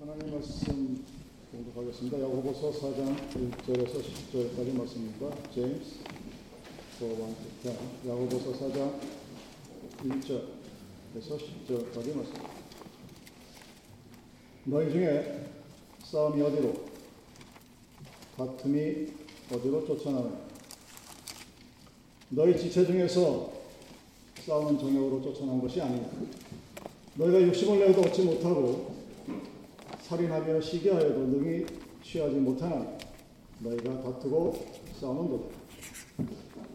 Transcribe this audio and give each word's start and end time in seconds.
하나님 0.00 0.32
말씀 0.32 1.04
공독하겠습니다. 1.52 2.22
야고보서 2.22 2.72
4장 2.72 3.14
1절에서 3.34 4.02
10절까지 4.02 4.74
말씀입니다. 4.74 5.30
제임스 5.54 5.98
4, 6.98 8.08
야고보서 8.08 8.52
4장 8.52 8.98
1절에서 10.02 11.38
10절까지 11.38 12.16
말씀. 12.16 12.32
너희 14.64 14.90
중에 14.90 15.50
싸움이 16.02 16.40
어디로 16.40 16.72
다툼이 18.38 19.06
어디로 19.52 19.86
쫓아나느냐 19.86 20.40
너희 22.30 22.58
지체 22.58 22.86
중에서 22.86 23.52
싸우는 24.46 24.78
정욕으로 24.78 25.20
쫓아난 25.20 25.60
것이 25.60 25.78
아니냐 25.78 26.08
너희가 27.16 27.42
육심을 27.42 27.80
내어도 27.80 28.00
얻지 28.00 28.22
못하고 28.22 28.99
살인하며 30.10 30.60
시기하여도 30.60 31.20
능히 31.20 31.64
취하지 32.02 32.34
못하나 32.34 32.84
너희가 33.60 34.02
다투고 34.02 34.52
싸우는도다. 35.00 35.44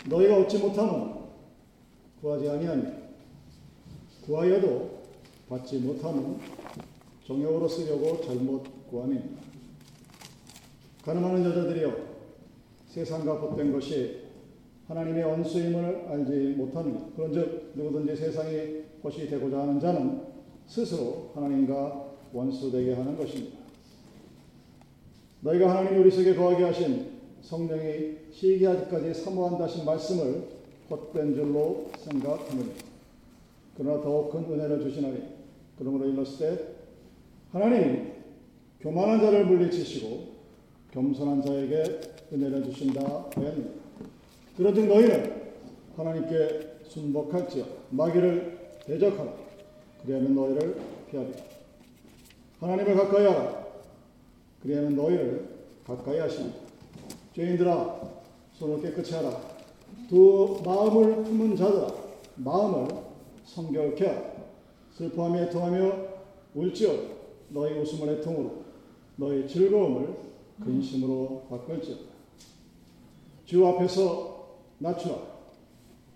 너희가 0.09 0.37
얻지 0.37 0.59
못하면 0.59 1.25
구하지 2.21 2.47
아니하니 2.49 2.83
구하여도 4.25 5.03
받지 5.49 5.79
못하면 5.79 6.39
정욕으로 7.27 7.67
쓰려고 7.67 8.21
잘못 8.21 8.63
구함이니라. 8.89 9.41
가늠하는 11.03 11.43
여자들이여 11.43 11.93
세상과 12.87 13.41
벗된 13.41 13.73
것이 13.73 14.21
하나님의 14.87 15.23
언수임을 15.25 16.05
알지 16.07 16.53
못하느니 16.55 17.13
그런즉 17.17 17.73
누구든지 17.75 18.15
세상의 18.15 18.85
것이 19.03 19.27
되고자 19.27 19.59
하는 19.59 19.77
자는 19.77 20.21
스스로 20.67 21.31
하나님과 21.35 22.04
원수되게 22.35 22.93
하는 22.93 23.17
것입니다. 23.17 23.57
너희가 25.39 25.69
하나님이 25.69 25.99
우리 25.99 26.11
속에 26.11 26.35
거하게 26.35 26.65
하신 26.65 27.15
성령이 27.41 28.17
시기하기까지 28.31 29.13
사모한다신 29.13 29.85
말씀을 29.85 30.43
헛된 30.89 31.33
줄로 31.33 31.85
생각하느니 31.97 32.71
그러나 33.77 34.01
더욱 34.01 34.31
큰 34.31 34.43
은혜를 34.51 34.81
주시나니 34.81 35.17
그러므로 35.77 36.07
일렀을 36.07 36.37
때 36.39 36.63
하나님이 37.51 38.11
교만한 38.81 39.19
자를 39.19 39.45
물리치시고 39.45 40.35
겸손한 40.91 41.41
자에게 41.41 42.01
은혜를 42.33 42.63
주신다 42.65 43.27
하였느니 43.33 43.69
그런즉 44.57 44.87
너희는 44.87 45.43
하나님께 45.95 46.75
순복할지어 46.87 47.65
마귀를 47.91 48.57
대적하라. 48.85 49.33
그리하면 50.03 50.35
너희를 50.35 50.75
피하리라 51.09 51.54
하나님을 52.59 52.95
가까이 52.95 53.25
하라. 53.25 53.65
그리하면 54.61 54.95
너희를 54.95 55.49
가까이 55.85 56.19
하시니 56.19 56.51
죄인들아 57.35 58.01
손을 58.53 58.81
깨끗이 58.81 59.13
하라. 59.13 59.39
두 60.09 60.61
마음을 60.63 61.23
품은 61.23 61.55
자들아 61.55 61.87
마음을 62.35 62.87
성결케 63.45 64.05
하라. 64.07 64.35
슬퍼하며 64.93 65.41
애통하며 65.43 66.05
울지어 66.55 66.93
너희 67.49 67.77
웃음을 67.77 68.13
애통으로 68.15 68.63
너희 69.17 69.47
즐거움을 69.47 70.15
근심으로 70.63 71.47
바꿀지어 71.49 71.95
주 73.45 73.65
앞에서 73.67 74.57
낮추라. 74.79 75.35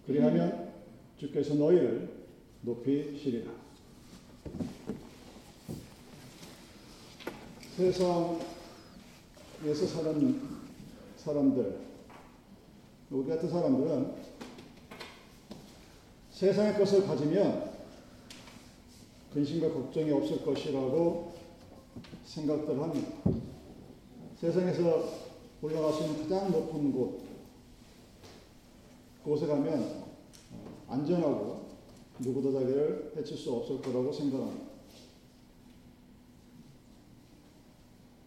그리하면 0.08 0.72
주께서 1.18 1.54
너희를 1.56 2.10
높이시리라. 2.62 3.52
세상에서 7.80 8.38
사는 9.88 10.42
사람들, 11.16 11.80
우리 13.10 13.30
같은 13.30 13.50
사람들은 13.50 14.16
세상의 16.30 16.78
것을 16.78 17.08
가지면 17.08 17.72
근심과 19.34 19.72
걱정이 19.72 20.12
없을 20.12 20.44
것이라고 20.44 21.32
생각들 22.26 22.82
합니다. 22.82 23.12
세상에서 24.36 25.14
올라갈 25.62 25.94
수 25.94 26.04
있는 26.04 26.24
가장 26.24 26.52
높은 26.52 26.92
곳, 26.92 27.22
그곳에 29.24 29.48
가면 29.48 30.04
안전하고 30.90 31.70
누구도 32.20 32.52
자기를 32.52 33.14
해칠 33.16 33.38
수 33.38 33.54
없을 33.54 33.82
거라고 33.82 34.12
생각합니다. 34.12 34.79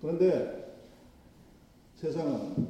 그런데 0.02 0.76
세상은 1.96 2.68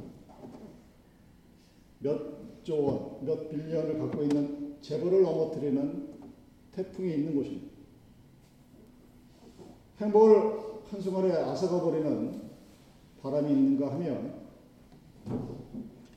몇 1.99 2.33
조 2.63 2.81
원, 2.85 3.25
몇 3.25 3.49
빌리언을 3.49 3.99
갖고 3.99 4.23
있는 4.23 4.77
재벌을 4.81 5.21
넘어뜨리는 5.21 6.13
태풍이 6.71 7.13
있는 7.13 7.35
곳입니다. 7.35 7.73
행복을 9.97 10.63
한순간에 10.89 11.31
앗아가 11.33 11.81
버리는 11.81 12.41
바람이 13.21 13.51
있는가 13.51 13.93
하면 13.93 14.43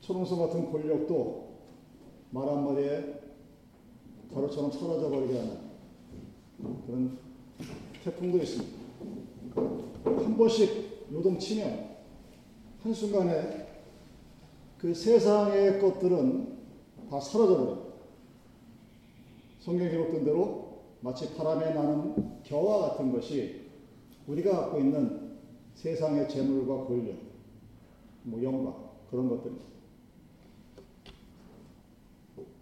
초롱성 0.01 0.39
같은 0.39 0.71
권력도 0.71 1.47
말 2.31 2.47
한마디에 2.47 3.21
가루처럼 4.33 4.71
사라져 4.71 5.09
버리게 5.09 5.37
하는 5.37 5.57
그런 6.85 7.17
태풍도 8.03 8.37
있습니다. 8.37 8.77
한 10.05 10.37
번씩 10.37 10.96
요동치면 11.11 11.97
한순간에 12.83 13.67
그 14.77 14.93
세상의 14.93 15.79
것들은 15.79 16.57
다 17.09 17.19
사라져버려요. 17.19 17.87
성경 19.59 19.89
기록된 19.89 20.23
대로 20.23 20.81
마치 21.01 21.33
바람에 21.35 21.73
나는 21.73 22.41
겨와 22.43 22.89
같은 22.89 23.11
것이 23.11 23.67
우리가 24.27 24.61
갖고 24.61 24.79
있는 24.79 25.37
세상의 25.75 26.27
재물과 26.27 26.85
권력, 26.85 27.15
뭐 28.23 28.41
영광 28.43 28.75
그런 29.09 29.29
것들입니다. 29.29 29.65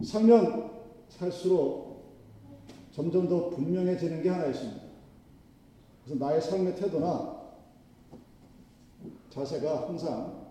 살면 0.04 0.70
살수록 1.08 2.04
점점 2.92 3.28
더 3.28 3.50
분명해지는 3.50 4.22
게 4.22 4.28
하나 4.28 4.46
있습니다. 4.46 4.80
그래서 6.04 6.24
나의 6.24 6.40
삶의 6.40 6.76
태도나 6.76 7.35
자세가 9.36 9.86
항상 9.86 10.46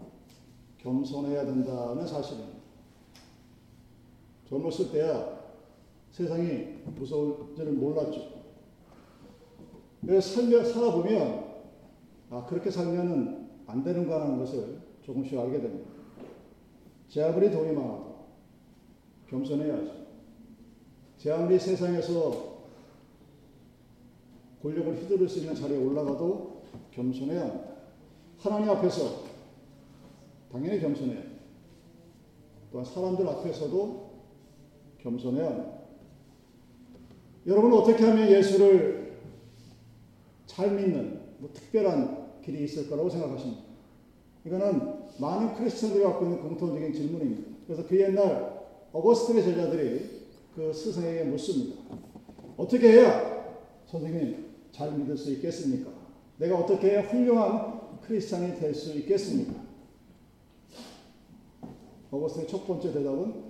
겸손해야 0.77 1.43
된다는 1.43 2.05
사실입니다. 2.05 2.59
젊었을 4.47 4.91
때야 4.91 5.39
세상이 6.11 6.83
무서울 6.95 7.55
줄을 7.55 7.73
몰랐죠. 7.73 8.35
살며 10.21 10.63
살아보면 10.63 11.45
아 12.29 12.45
그렇게 12.45 12.69
살면은 12.69 13.49
안 13.65 13.83
되는가 13.83 14.21
하는 14.21 14.37
것을 14.37 14.79
조금씩 15.01 15.39
알게 15.39 15.61
됩니다. 15.61 15.89
제 17.09 17.23
아무리 17.23 17.49
돈이 17.49 17.71
많아도 17.73 18.25
겸손해야죠. 19.27 20.05
제 21.17 21.31
아무리 21.31 21.57
세상에서 21.57 22.55
권력을 24.61 24.95
휘두를 24.95 25.27
수 25.27 25.39
있는 25.39 25.55
자리에 25.55 25.83
올라가도 25.83 26.61
겸손해야 26.91 27.41
합니다. 27.41 27.74
하나님 28.45 28.69
앞에서 28.69 29.23
당연히 30.51 30.79
합니다. 30.79 31.23
또한 32.71 32.85
사람들 32.85 33.27
앞에서도 33.27 34.11
겸손해야 34.99 35.47
합니다. 35.47 35.71
여러분은 37.47 37.77
어떻게 37.77 38.05
하면 38.05 38.29
예수를 38.29 39.17
잘 40.45 40.75
믿는 40.75 41.21
뭐 41.39 41.49
특별한 41.53 42.41
길이 42.43 42.65
있을 42.65 42.87
거라고 42.87 43.09
생각하십니까? 43.09 43.63
이거는 44.45 44.93
많은 45.19 45.55
크리스천들이 45.55 46.03
갖고 46.03 46.25
있는 46.25 46.39
공통적인 46.39 46.93
질문입니다. 46.93 47.51
그래서 47.65 47.87
그 47.87 47.99
옛날 47.99 48.63
어거스틴의 48.91 49.43
제자들이 49.43 50.25
그 50.55 50.71
스승에게 50.71 51.23
묻습니다. 51.23 51.81
어떻게 52.57 52.91
해야 52.91 53.55
선생님 53.87 54.45
잘 54.71 54.91
믿을 54.91 55.17
수 55.17 55.31
있겠습니까? 55.33 55.89
내가 56.37 56.59
어떻게 56.59 56.99
훌륭한 56.99 57.74
크리스찬이 58.07 58.59
될 58.59 58.73
수 58.73 58.97
있겠습니까? 58.99 59.65
어거스틴의 62.11 62.47
첫 62.47 62.65
번째 62.67 62.93
대답은 62.93 63.43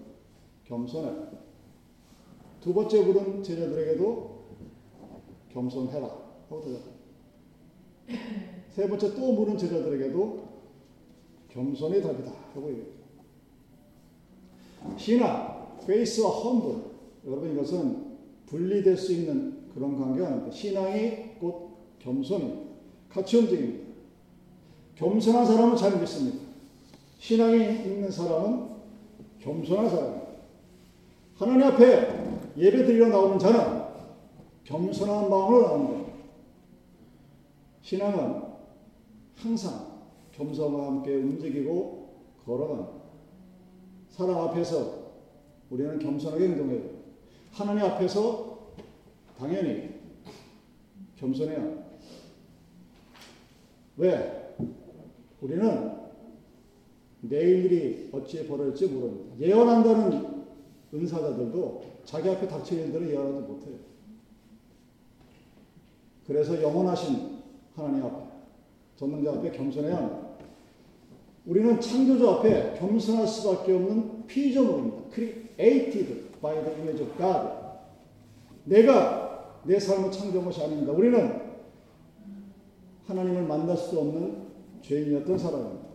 겸손해. 0.66 1.12
두 2.62 2.74
번째 2.74 3.04
물은 3.04 3.44
제자들에게도 3.44 4.46
겸손해라 5.52 6.06
하고 6.50 6.62
대답합니다. 6.62 6.96
세 8.72 8.88
번째 8.90 9.14
또 9.16 9.34
물은 9.34 9.58
제자들에게도 9.58 10.46
겸손의 11.50 12.02
답이다 12.02 12.32
하고 12.54 12.70
얘기합니다. 12.70 13.06
신앙, 14.98 15.78
페이스와 15.86 16.30
험블. 16.30 16.96
여러분 17.28 17.52
이것은 17.54 18.18
분리될 18.46 18.98
수 18.98 19.14
있는 19.14 19.70
그런 19.74 19.98
관계가 20.00 20.28
아닙니다. 20.28 20.52
신앙이 20.52 21.36
곧 21.40 21.78
겸손입니다. 22.00 22.66
같이 23.10 23.38
움직입니다. 23.38 23.85
겸손한 24.96 25.46
사람은 25.46 25.76
잘 25.76 26.00
믿습니다. 26.00 26.40
신앙이 27.20 27.58
있는 27.58 28.10
사람은 28.10 28.70
겸손한 29.40 29.90
사람입니다. 29.90 30.26
하나님 31.36 31.64
앞에 31.64 32.54
예배 32.58 32.86
드리러 32.86 33.10
나오는 33.10 33.38
자는 33.38 33.84
겸손한 34.64 35.30
마음으로 35.30 35.62
나오는 35.62 35.86
겁니다. 35.86 36.14
신앙은 37.82 38.42
항상 39.36 39.96
겸손과 40.32 40.88
함께 40.88 41.16
움직이고 41.16 42.10
걸어간 42.46 42.88
사람 44.10 44.38
앞에서 44.38 45.06
우리는 45.70 46.00
겸손하게 46.00 46.46
행동해야 46.46 46.80
돼요. 46.80 46.92
하나님 47.52 47.86
앞에서 47.86 48.60
당연히 49.38 49.90
겸손해야 51.18 51.60
합니다. 51.60 51.84
왜? 53.98 54.45
우리는 55.46 55.92
내일 57.22 57.66
일이 57.66 58.10
어찌 58.12 58.48
벌어질지 58.48 58.94
모릅니다. 58.94 59.36
예언한다는 59.40 60.44
은사자들도 60.92 61.84
자기 62.04 62.30
앞에 62.30 62.48
닥칠 62.48 62.80
일들을 62.80 63.12
예언하지 63.12 63.48
못해요. 63.48 63.76
그래서 66.26 66.60
영원하신 66.60 67.42
하나님 67.76 68.06
앞에, 68.06 68.24
전능자 68.96 69.34
앞에 69.34 69.52
겸손해야. 69.52 70.36
우리는 71.46 71.80
창조주 71.80 72.28
앞에 72.28 72.80
겸손할 72.80 73.28
수밖에 73.28 73.74
없는 73.74 74.26
피조물입니다. 74.26 74.98
created 75.14 76.40
by 76.42 76.56
the 76.56 76.76
image 76.80 77.04
of 77.04 77.16
God. 77.18 77.50
내가 78.64 79.62
내 79.64 79.80
삶을 79.80 80.12
창조한 80.12 80.46
것이 80.46 80.64
아닙니다. 80.64 80.92
우리는 80.92 81.40
하나님을 83.06 83.44
만날 83.44 83.78
수 83.78 84.00
없는 84.00 84.45
죄인이었던 84.88 85.38
사람입니다. 85.38 85.86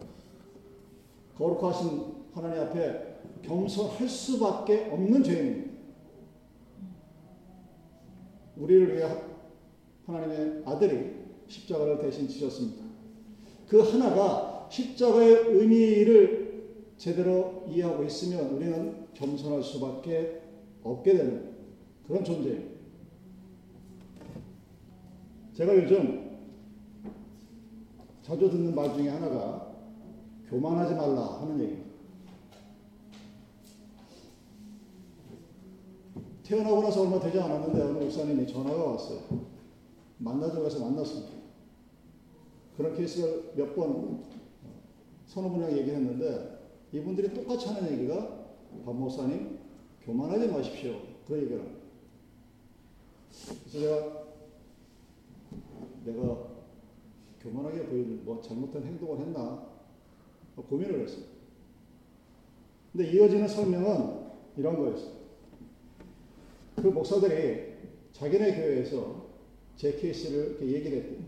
거룩하신 1.37 2.03
하나님 2.35 2.63
앞에 2.63 3.19
겸손할 3.43 4.09
수밖에 4.09 4.89
없는 4.91 5.23
죄인입니다. 5.23 5.71
우리를 8.57 8.97
위해 8.97 9.09
하나님의 10.07 10.63
아들이 10.67 11.21
십자가를 11.47 11.99
대신 11.99 12.29
지셨습니다. 12.29 12.85
그 13.69 13.81
하나가 13.81 14.69
십자가의 14.71 15.47
의미를 15.49 16.65
제대로 16.97 17.65
이해하고 17.69 18.05
있으면 18.05 18.51
우리는 18.51 19.07
겸손할 19.15 19.63
수밖에 19.63 20.43
없게 20.83 21.17
되는 21.17 21.55
그런 22.07 22.25
존재예요. 22.25 22.71
제가 25.55 25.77
요즘 25.77 26.30
자주 28.23 28.51
듣는 28.51 28.75
말 28.75 28.95
중에 28.95 29.09
하나가 29.09 29.75
교만하지 30.49 30.95
말라 30.95 31.41
하는 31.41 31.61
얘기입니다. 31.61 31.91
태어나고 36.43 36.83
나서 36.83 37.03
얼마 37.03 37.21
되지 37.21 37.39
않았는데 37.39 37.81
어느 37.81 37.99
목사님이 38.05 38.47
전화가 38.47 38.85
왔어요. 38.85 39.21
만나자고 40.19 40.67
해서 40.67 40.81
만났습니다. 40.81 41.33
그런 42.77 42.97
케이스를 42.97 43.53
몇번 43.57 44.25
서너 45.27 45.49
분이랑 45.49 45.79
얘기했는데 45.79 46.59
이분들이 46.93 47.33
똑같이 47.33 47.69
하는 47.69 47.93
얘기가 47.93 48.47
박 48.85 48.97
목사님 48.97 49.61
교만하지 50.03 50.49
마십시오. 50.49 51.01
그 51.27 51.37
얘기를 51.37 51.81
그래서 53.39 53.71
제가 53.71 54.25
내가 56.05 56.50
교만하게 57.43 57.87
보이는 57.87 58.25
뭐 58.25 58.41
잘못된 58.41 58.85
행동을 58.85 59.27
했나 59.27 59.67
고민을 60.57 61.01
했어요. 61.01 61.25
근데 62.93 63.11
이어지는 63.11 63.49
설명은 63.49 64.31
이런 64.57 64.77
거였어요. 64.77 65.21
그 66.77 66.89
목사들이 66.89 67.71
자기네 68.13 68.57
교회에서 68.57 69.27
제 69.77 69.93
케이스를 69.97 70.51
이렇게 70.51 70.67
얘기를 70.67 70.99
했대요. 70.99 71.19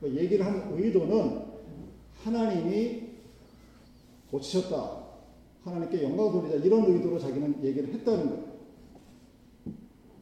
그 0.00 0.16
얘기를 0.16 0.46
한 0.46 0.72
의도는 0.72 1.44
하나님이 2.22 3.10
고치셨다. 4.30 5.00
하나님께 5.64 6.02
영광 6.02 6.32
돌리자. 6.32 6.56
이런 6.56 6.84
의도로 6.84 7.18
자기는 7.18 7.62
얘기를 7.62 7.92
했다는 7.92 8.30
거예요. 8.30 8.50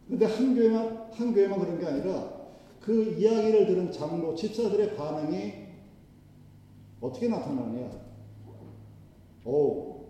근데 0.09 0.27
한 0.27 0.55
교회만, 0.55 1.11
한 1.13 1.35
교회만 1.35 1.61
그런 1.61 1.79
게 1.79 1.87
아니라 1.87 2.38
그 2.89 3.17
이야기를 3.19 3.67
들은 3.67 3.93
장로, 3.93 4.35
집사들의 4.35 4.97
반응이 4.97 5.53
어떻게 7.03 7.29
나타나느냐. 7.29 7.91
오, 9.45 10.07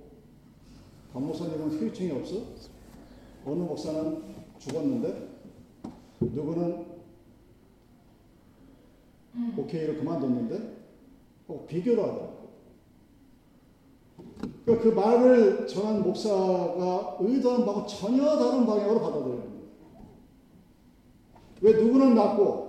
박 1.13 1.25
목사님은 1.25 1.71
후유증이 1.71 2.13
없어? 2.13 2.37
어느 3.45 3.63
목사는 3.63 4.23
죽었는데, 4.61 5.29
누구는 6.21 6.87
오케이를 9.57 9.99
그만뒀는데, 9.99 10.77
꼭 11.49 11.67
비교를 11.67 12.01
하더라고. 12.01 12.49
그러니까 14.65 14.85
그 14.85 14.95
말을 14.95 15.67
전한 15.67 16.05
목사가 16.05 17.17
의도한 17.19 17.65
바하고 17.65 17.89
전혀 17.89 18.25
다른 18.37 18.65
방향으로 18.65 19.01
받아들여요. 19.01 19.49
왜 21.61 21.73
누구는 21.73 22.15
낫고, 22.15 22.68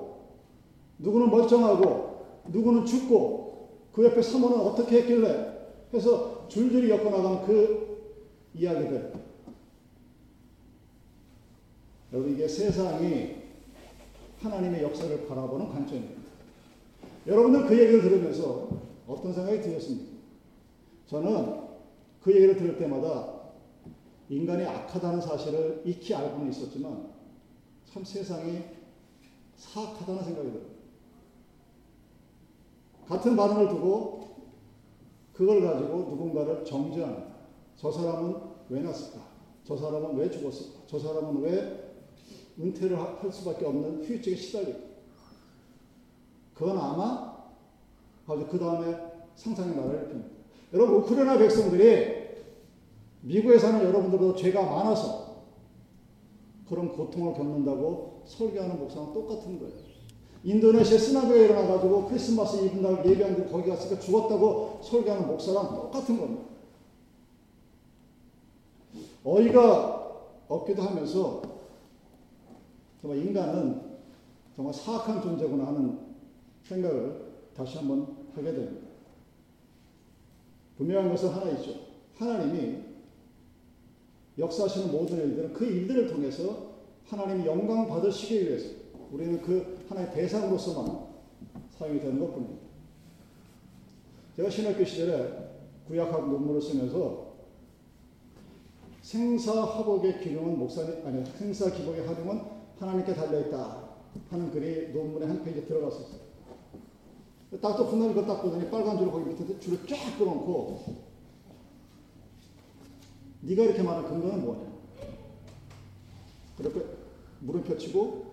누구는 0.99 1.29
멀쩡하고, 1.29 2.25
누구는 2.49 2.85
죽고, 2.85 3.69
그 3.91 4.05
옆에 4.05 4.21
사모는 4.21 4.59
어떻게 4.59 5.01
했길래 5.01 5.49
해서 5.93 6.47
줄줄이 6.47 6.89
엮어나간 6.89 7.45
그 7.45 8.13
이야기들. 8.53 9.13
여러분, 12.13 12.33
이게 12.33 12.47
세상이 12.47 13.35
하나님의 14.39 14.83
역사를 14.83 15.27
바라보는 15.27 15.69
관점입니다. 15.69 16.21
여러분들 17.27 17.67
그 17.67 17.77
얘기를 17.77 18.01
들으면서 18.01 18.69
어떤 19.07 19.33
생각이 19.33 19.61
드셨습니까? 19.61 20.09
저는 21.07 21.59
그 22.21 22.33
얘기를 22.33 22.55
들을 22.55 22.77
때마다 22.77 23.39
인간이 24.29 24.63
악하다는 24.63 25.21
사실을 25.21 25.81
익히 25.85 26.13
알고는 26.13 26.51
있었지만 26.51 27.09
참 27.91 28.03
세상이 28.03 28.63
사악하다는 29.57 30.23
생각이 30.23 30.51
들어요. 30.51 30.68
같은 33.09 33.35
반응을 33.35 33.69
두고 33.69 34.19
그걸 35.33 35.61
가지고 35.61 35.97
누군가를 36.09 36.63
정죄하는 36.63 37.23
저 37.75 37.91
사람은 37.91 38.35
왜 38.69 38.81
났을까? 38.81 39.19
저 39.63 39.75
사람은 39.75 40.15
왜 40.15 40.29
죽었을까? 40.29 40.81
저 40.85 40.99
사람은 40.99 41.41
왜 41.41 41.91
은퇴를 42.59 42.99
할 42.99 43.31
수밖에 43.31 43.65
없는 43.65 44.05
후유증에 44.05 44.35
시달릴까? 44.35 44.79
그건 46.53 46.77
아마 46.77 47.39
그 48.27 48.59
다음에 48.59 48.95
상상의 49.35 49.75
나라를 49.75 50.09
핍니다. 50.09 50.29
여러분 50.73 50.97
우크라이나 50.97 51.37
백성들이 51.37 52.19
미국에 53.21 53.57
사는 53.57 53.83
여러분들도 53.83 54.35
죄가 54.35 54.61
많아서 54.61 55.45
그런 56.67 56.89
고통을 56.89 57.33
겪는다고 57.33 58.21
설교하는 58.25 58.77
목사는 58.77 59.13
똑같은 59.13 59.57
거예요. 59.57 59.88
인도네시아 60.43 60.97
스나드가 60.97 61.35
일어나가지고 61.35 62.07
크리스마스 62.07 62.63
이브날 62.65 63.05
예배하는데 63.05 63.51
거기 63.51 63.69
갔으니까 63.69 63.99
죽었다고 63.99 64.79
설교하는 64.83 65.27
목사랑 65.27 65.75
똑같은 65.75 66.17
겁니다. 66.17 66.43
어이가 69.23 70.23
없기도 70.47 70.81
하면서 70.81 71.41
정말 73.01 73.19
인간은 73.19 73.81
정말 74.55 74.73
사악한 74.73 75.21
존재구나 75.21 75.67
하는 75.67 75.99
생각을 76.63 77.29
다시 77.55 77.77
한번 77.77 78.15
하게 78.33 78.53
됩니다. 78.53 78.87
분명한 80.77 81.09
것은 81.11 81.29
하나 81.29 81.51
있죠. 81.51 81.73
하나님이 82.15 82.77
역사하시는 84.37 84.91
모든 84.91 85.17
일들은 85.17 85.53
그 85.53 85.65
일들을 85.65 86.07
통해서 86.07 86.69
하나님이 87.05 87.45
영광 87.45 87.87
받으시기 87.87 88.47
위해서 88.47 88.69
우리는 89.11 89.41
그 89.41 89.78
하나의 89.89 90.13
대상으로서만 90.13 91.07
사용이 91.71 91.99
되는 91.99 92.19
것 92.19 92.33
뿐입니다. 92.33 92.61
제가 94.35 94.49
신학교 94.49 94.85
시절에 94.85 95.49
구약학 95.87 96.29
논문을 96.29 96.61
쓰면서 96.61 97.29
생사화복의 99.01 100.21
기능은 100.21 100.59
목사님, 100.59 101.05
아니, 101.05 101.25
생사기복의 101.25 102.05
활용은 102.05 102.41
하나님께 102.77 103.15
달려있다 103.15 103.89
하는 104.29 104.51
글이 104.51 104.93
논문의 104.93 105.27
한 105.27 105.43
페이지에 105.43 105.65
들어갔었어요. 105.65 106.29
딱또 107.61 107.85
훗날 107.85 108.11
이걸 108.11 108.27
딱 108.27 108.43
보더니 108.43 108.69
빨간 108.69 108.97
줄을 108.97 109.11
거기 109.11 109.31
밑에 109.31 109.59
줄을 109.59 109.79
쫙 109.87 110.17
끊어놓고 110.19 111.09
네가 113.41 113.63
이렇게 113.63 113.81
말한 113.81 114.07
근거는 114.07 114.41
뭐냐? 114.45 114.69
그렇게 116.57 116.85
물음표 117.39 117.77
치고 117.77 118.28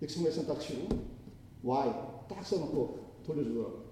exclamation 0.00 0.46
딱 0.46 0.60
치고 0.60 0.88
why 1.64 1.90
딱 2.28 2.44
써놓고 2.44 2.98
돌려주더라고요. 3.26 3.82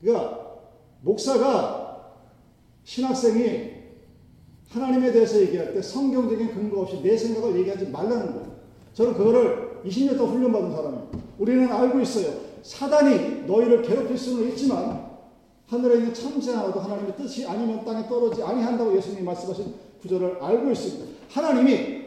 그러니까 0.00 0.50
목사가 1.02 2.14
신학생이 2.84 3.80
하나님에 4.68 5.12
대해서 5.12 5.40
얘기할 5.40 5.74
때 5.74 5.82
성경적인 5.82 6.54
근거 6.54 6.80
없이 6.80 7.00
내 7.02 7.16
생각을 7.16 7.58
얘기하지 7.58 7.88
말라는 7.88 8.32
거예요. 8.32 8.60
저는 8.94 9.14
그거를 9.14 9.80
20년 9.84 10.16
동안 10.16 10.34
훈련받은 10.34 10.70
사람이에요. 10.72 11.10
우리는 11.38 11.72
알고 11.72 12.00
있어요. 12.00 12.40
사단이 12.62 13.46
너희를 13.46 13.82
괴롭힐 13.82 14.16
수는 14.16 14.48
있지만 14.50 15.10
하늘에 15.66 15.98
있는 15.98 16.12
참새 16.12 16.52
하나도 16.52 16.80
하나님의 16.80 17.16
뜻이 17.16 17.46
아니면 17.46 17.84
땅에 17.84 18.08
떨어지지 18.08 18.42
아니한다고 18.42 18.96
예수님이 18.96 19.22
말씀하신 19.22 19.74
구절을 20.02 20.38
알고 20.40 20.70
있습니다. 20.70 21.06
하나님이 21.30 21.99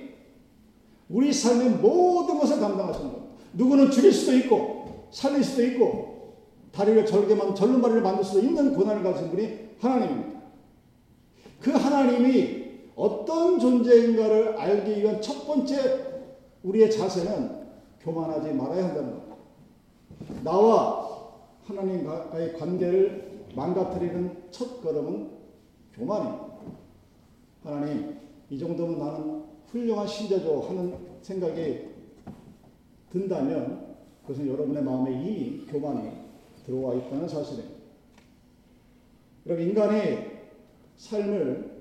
우리 1.13 1.31
삶의 1.31 1.69
모든 1.77 2.39
것을 2.39 2.59
담당하시는 2.59 3.11
거예요. 3.11 3.27
누구는 3.53 3.91
죽일 3.91 4.11
수도 4.11 4.35
있고 4.37 5.07
살릴 5.11 5.43
수도 5.43 5.63
있고 5.67 6.33
다리를 6.71 7.05
절개만 7.05 7.53
절름발이를 7.53 8.01
만들 8.01 8.23
수도 8.23 8.39
있는 8.39 8.73
고난을 8.73 9.03
가진 9.03 9.29
분이 9.29 9.69
하나님입니다. 9.79 10.41
그 11.61 11.71
하나님이 11.71 12.63
어떤 12.95 13.59
존재인가를 13.59 14.57
알기 14.57 15.01
위한 15.01 15.21
첫 15.21 15.45
번째 15.45 16.13
우리의 16.63 16.91
자세는 16.91 17.63
교만하지 18.01 18.51
말아야 18.53 18.85
한다는 18.85 19.11
겁니다. 19.11 19.35
나와 20.43 21.29
하나님과의 21.65 22.57
관계를 22.57 23.43
망가뜨리는 23.55 24.45
첫 24.49 24.81
걸음은 24.81 25.29
교만입니다. 25.93 26.47
하나님, 27.63 28.17
이 28.49 28.57
정도면 28.57 28.97
나는 28.97 29.52
훌륭한 29.73 30.07
신자죠 30.07 30.61
하는 30.61 30.95
생각이 31.23 31.79
든다면 33.11 33.95
그것은 34.21 34.47
여러분의 34.47 34.83
마음에 34.83 35.11
이미 35.11 35.65
교만이 35.65 36.11
들어와 36.63 36.93
있다는 36.93 37.27
사실입니다. 37.27 37.75
여러분, 39.47 39.67
인간이 39.67 40.17
삶을 40.95 41.73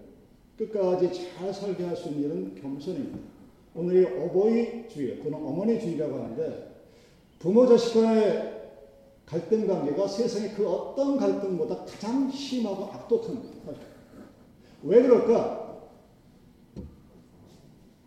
끝까지 0.56 1.12
잘 1.12 1.52
살게 1.52 1.84
할 1.84 1.94
수 1.94 2.08
있는 2.08 2.24
일은 2.24 2.54
겸손입니다. 2.60 3.18
오늘이 3.74 4.06
어버이 4.06 4.88
주일 4.88 5.22
또는 5.22 5.38
어머니 5.38 5.78
주일이라고 5.78 6.14
하는데 6.14 6.72
부모 7.38 7.66
자식 7.66 7.94
간의 7.94 8.52
갈등 9.26 9.66
관계가 9.66 10.08
세상의 10.08 10.54
그 10.54 10.68
어떤 10.68 11.16
갈등보다 11.16 11.84
가장 11.84 12.30
심하고 12.30 12.84
악독합니다. 12.84 13.72
왜 14.82 15.02
그럴까? 15.02 15.61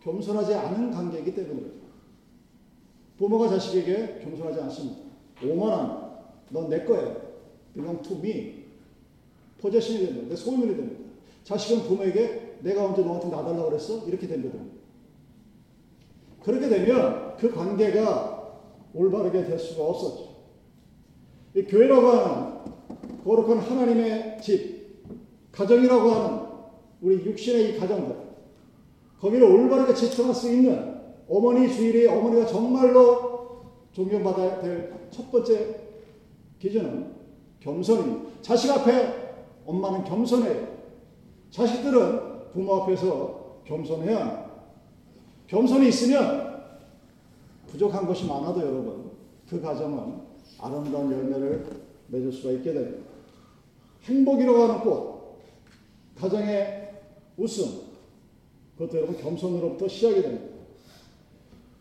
겸손하지 0.06 0.54
않은 0.54 0.92
관계이기 0.92 1.34
때문이죠. 1.34 1.70
부모가 3.18 3.48
자식에게 3.48 4.20
겸손하지 4.22 4.60
않습니다. 4.60 5.00
오만한, 5.42 6.12
넌내 6.50 6.84
거야. 6.84 7.16
belong 7.74 8.02
to 8.02 8.16
me. 8.18 8.66
포제션이 9.60 10.06
됩니다. 10.06 10.28
내 10.28 10.36
소유물이 10.36 10.76
됩니다. 10.76 11.04
자식은 11.42 11.88
부모에게 11.88 12.58
내가 12.60 12.86
언제 12.86 13.02
너한테 13.02 13.28
놔달라고 13.28 13.70
그랬어? 13.70 14.06
이렇게 14.06 14.26
된거든 14.26 14.70
그렇게 16.42 16.68
되면 16.68 17.36
그 17.36 17.50
관계가 17.50 18.60
올바르게 18.94 19.44
될 19.44 19.58
수가 19.58 19.84
없었죠. 19.84 20.36
이 21.54 21.64
교회라고 21.64 22.06
하는 22.06 22.56
거룩한 23.24 23.58
하나님의 23.58 24.40
집, 24.40 25.02
가정이라고 25.50 26.10
하는 26.10 26.46
우리 27.02 27.24
육신의 27.24 27.74
이 27.74 27.78
가정들, 27.78 28.25
거기를 29.20 29.44
올바르게 29.44 29.94
지켜갈 29.94 30.34
수 30.34 30.52
있는 30.52 30.96
어머니 31.28 31.72
주일에 31.72 32.08
어머니가 32.08 32.46
정말로 32.46 33.62
존경받아야 33.92 34.60
될 34.60 34.96
첫 35.10 35.30
번째 35.30 35.80
기준은 36.58 37.14
겸손입니다. 37.60 38.30
자식 38.42 38.70
앞에 38.70 39.36
엄마는 39.64 40.04
겸손해요. 40.04 40.76
자식들은 41.50 42.50
부모 42.52 42.82
앞에서 42.82 43.62
겸손해야 43.64 44.20
합니다. 44.20 44.50
겸손이 45.46 45.88
있으면 45.88 46.64
부족한 47.68 48.06
것이 48.06 48.26
많아도 48.26 48.60
여러분 48.60 49.10
그 49.48 49.60
가정은 49.60 50.20
아름다운 50.58 51.10
열매를 51.12 51.66
맺을 52.08 52.32
수가 52.32 52.52
있게 52.52 52.72
됩니다. 52.72 53.06
행복이라고 54.04 54.62
하는 54.62 54.80
꽃, 54.80 55.38
가정의 56.16 56.90
웃음, 57.36 57.85
그것도 58.76 58.98
여러분 58.98 59.16
겸손으로부터 59.16 59.88
시작이 59.88 60.22
됩니다. 60.22 60.56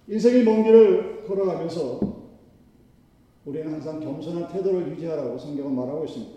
인생의 0.07 0.43
먼 0.43 0.63
길을 0.63 1.25
걸어가면서 1.25 1.99
우리는 3.45 3.71
항상 3.71 3.99
겸손한 3.99 4.47
태도를 4.49 4.91
유지하라고 4.91 5.37
성경은 5.37 5.75
말하고 5.75 6.05
있습니다. 6.05 6.33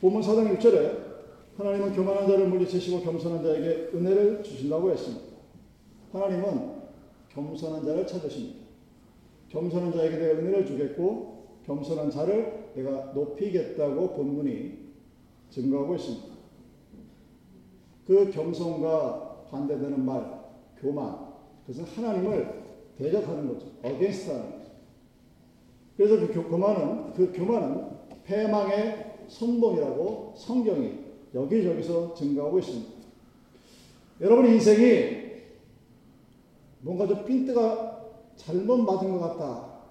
본문 0.00 0.22
4장 0.22 0.58
6절에 0.58 1.10
하나님은 1.56 1.92
교만한 1.92 2.26
자를 2.26 2.48
물리치시고 2.48 3.00
겸손한 3.02 3.42
자에게 3.44 3.90
은혜를 3.94 4.42
주신다고 4.42 4.90
했습니다. 4.90 5.24
하나님은 6.12 6.80
겸손한 7.30 7.84
자를 7.84 8.06
찾으십니다. 8.06 8.60
겸손한 9.50 9.92
자에게 9.92 10.16
내가 10.16 10.40
은혜를 10.40 10.66
주겠고 10.66 11.60
겸손한 11.66 12.10
자를 12.10 12.70
내가 12.74 13.12
높이겠다고 13.12 14.14
본문이 14.14 14.78
증거하고 15.50 15.94
있습니다. 15.96 16.29
그 18.10 18.28
겸손과 18.28 19.46
반대되는 19.52 20.04
말, 20.04 20.42
교만, 20.80 21.28
그것은 21.64 21.84
하나님을 21.84 22.60
대적하는 22.98 23.46
거죠. 23.46 23.68
against 23.84 24.32
하는 24.32 24.50
거죠. 24.50 24.70
그래서 25.96 26.26
그 26.26 26.50
교만은, 26.50 27.12
그 27.12 27.32
교만은 27.32 27.86
패망의 28.24 29.14
선봉이라고 29.28 30.34
성경이 30.36 30.92
여기저기서 31.32 32.14
증거하고 32.14 32.58
있습니다. 32.58 32.90
여러분 34.22 34.46
인생이 34.46 35.30
뭔가 36.80 37.06
좀 37.06 37.24
핀트가 37.24 38.06
잘못 38.34 38.76
맞은 38.78 39.12
것 39.12 39.20
같다. 39.20 39.82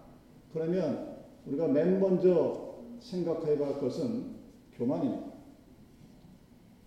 그러면 0.51 1.19
우리가 1.47 1.69
맨 1.69 2.01
먼저 2.01 2.79
생각해 2.99 3.57
볼 3.57 3.79
것은 3.79 4.35
교만입니다. 4.75 5.23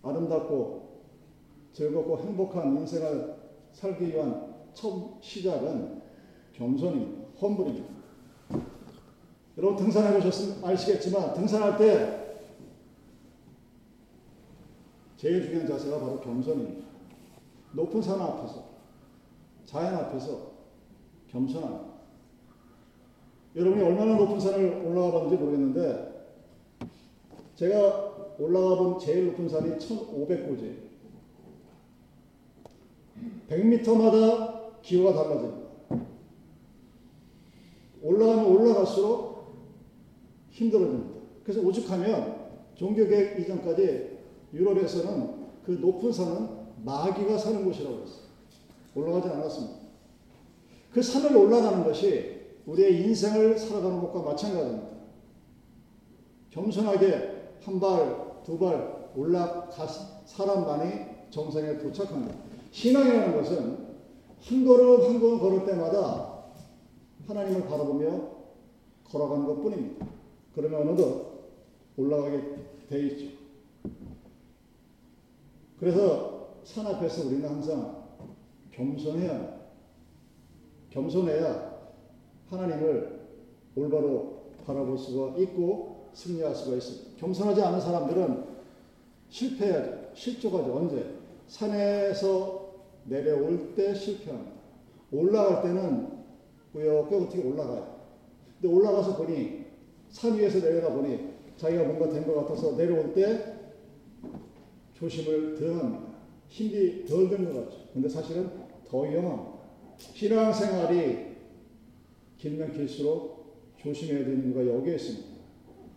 아름답고 0.02 0.81
즐겁고 1.72 2.18
행복한 2.18 2.76
인생을 2.76 3.34
살기 3.72 4.08
위한 4.08 4.52
첫 4.74 5.18
시작은 5.20 6.02
겸손입니다. 6.52 7.22
험불입니다. 7.40 7.92
여러분 9.58 9.76
등산해 9.76 10.14
보셨으면 10.14 10.64
아시겠지만 10.64 11.34
등산할 11.34 11.76
때 11.78 12.36
제일 15.16 15.42
중요한 15.42 15.66
자세가 15.66 15.98
바로 15.98 16.20
겸손입니다. 16.20 16.86
높은 17.72 18.02
산 18.02 18.20
앞에서 18.20 18.64
자연 19.64 19.94
앞에서 19.94 20.52
겸손한 21.28 21.92
여러분이 23.56 23.82
얼마나 23.82 24.14
높은 24.16 24.38
산을 24.38 24.84
올라가 24.86 25.12
봤는지 25.12 25.36
모르겠는데 25.36 26.12
제가 27.54 28.34
올라가 28.38 28.76
본 28.76 28.98
제일 28.98 29.26
높은 29.26 29.48
산이 29.48 29.78
1500고지 29.78 30.91
100m마다 33.48 34.82
기후가 34.82 35.12
달라집니다. 35.14 35.62
올라가면 38.02 38.46
올라갈수록 38.46 39.52
힘들어집니다. 40.50 41.20
그래서 41.44 41.60
오죽하면 41.60 42.42
종교개혁 42.74 43.38
이전까지 43.40 44.18
유럽에서는 44.52 45.42
그 45.64 45.72
높은 45.72 46.12
산은 46.12 46.48
마귀가 46.84 47.38
사는 47.38 47.64
곳이라고 47.64 48.02
했어요. 48.02 48.22
올라가지 48.94 49.28
않았습니다. 49.28 49.74
그 50.92 51.00
산을 51.00 51.36
올라가는 51.36 51.84
것이 51.84 52.40
우리의 52.66 53.02
인생을 53.02 53.56
살아가는 53.58 54.00
것과 54.00 54.22
마찬가지입니다. 54.22 54.88
겸손하게 56.50 57.54
한 57.62 57.80
발, 57.80 58.42
두 58.44 58.58
발 58.58 59.10
올라가 59.14 59.68
사람만이 60.26 61.30
정상에 61.30 61.78
도착합니다. 61.78 62.34
신앙이라는 62.72 63.36
것은 63.36 63.82
한 64.40 64.64
걸음 64.64 65.02
한 65.02 65.20
걸음 65.20 65.38
걸을 65.38 65.66
때마다 65.66 66.44
하나님을 67.28 67.68
바라보며 67.68 68.32
걸어가는 69.04 69.46
것 69.46 69.62
뿐입니다. 69.62 70.06
그러면 70.54 70.82
어느덧 70.82 71.32
올라가게 71.96 72.42
돼 72.88 73.06
있죠. 73.08 73.36
그래서 75.78 76.56
산 76.64 76.86
앞에서 76.86 77.26
우리는 77.26 77.48
항상 77.48 78.02
겸손해야 78.72 79.60
겸손해야 80.90 81.72
하나님을 82.48 83.20
올바로 83.76 84.44
바라볼 84.66 84.96
수가 84.96 85.38
있고 85.38 86.10
승리할 86.14 86.54
수가 86.54 86.76
있습니다. 86.76 87.18
겸손하지 87.18 87.62
않은 87.62 87.80
사람들은 87.80 88.44
실패하죠. 89.28 90.10
실족하죠. 90.14 90.76
언제? 90.76 91.22
산에서 91.48 92.61
내려올 93.04 93.74
때 93.74 93.94
실패합니다. 93.94 94.52
올라갈 95.10 95.62
때는 95.62 96.08
꾸역꾸역 96.72 97.22
어떻게 97.24 97.42
올라가요. 97.42 98.00
근데 98.60 98.74
올라가서 98.74 99.16
보니 99.16 99.66
산 100.10 100.38
위에서 100.38 100.60
내려가 100.60 100.94
보니 100.94 101.32
자기가 101.56 101.84
뭔가 101.84 102.08
된 102.08 102.24
것 102.24 102.34
같아서 102.34 102.76
내려올 102.76 103.12
때 103.12 103.56
조심을 104.94 105.56
더 105.58 105.66
합니다. 105.74 106.12
힘이 106.48 107.04
덜 107.04 107.28
든 107.28 107.44
것 107.44 107.64
같죠. 107.64 107.88
근데 107.92 108.08
사실은 108.08 108.48
더 108.86 109.00
위험합니다. 109.00 109.52
신앙생활이 109.98 111.32
길면 112.38 112.72
길수록 112.72 113.74
조심해야 113.78 114.24
되는 114.24 114.44
이유가 114.46 114.66
여기에 114.66 114.94
있습니다. 114.94 115.28